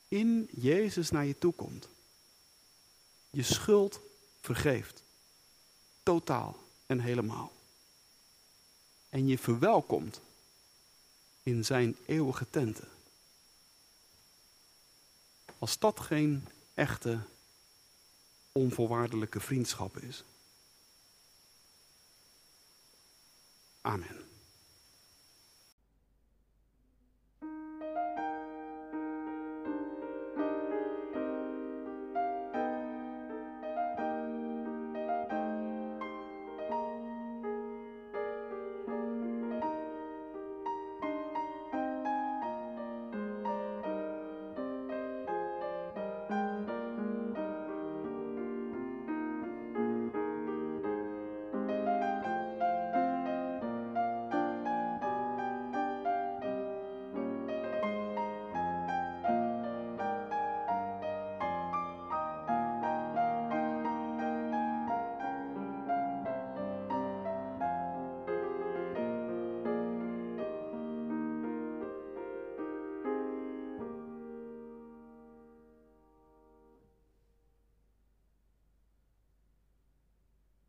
in 0.07 0.49
Jezus 0.51 1.09
naar 1.09 1.25
je 1.25 1.37
toe 1.37 1.53
komt. 1.53 1.87
Je 3.29 3.43
schuld 3.43 3.99
vergeeft. 4.41 5.03
Totaal 6.03 6.57
en 6.85 6.99
helemaal. 6.99 7.51
En 9.09 9.27
je 9.27 9.37
verwelkomt 9.37 10.21
in 11.43 11.65
zijn 11.65 11.95
eeuwige 12.05 12.49
tenten. 12.49 12.87
Als 15.59 15.79
dat 15.79 15.99
geen 15.99 16.47
echte 16.73 17.19
onvoorwaardelijke 18.51 19.39
vriendschap 19.39 19.97
is. 19.97 20.23
Amen. 23.81 24.26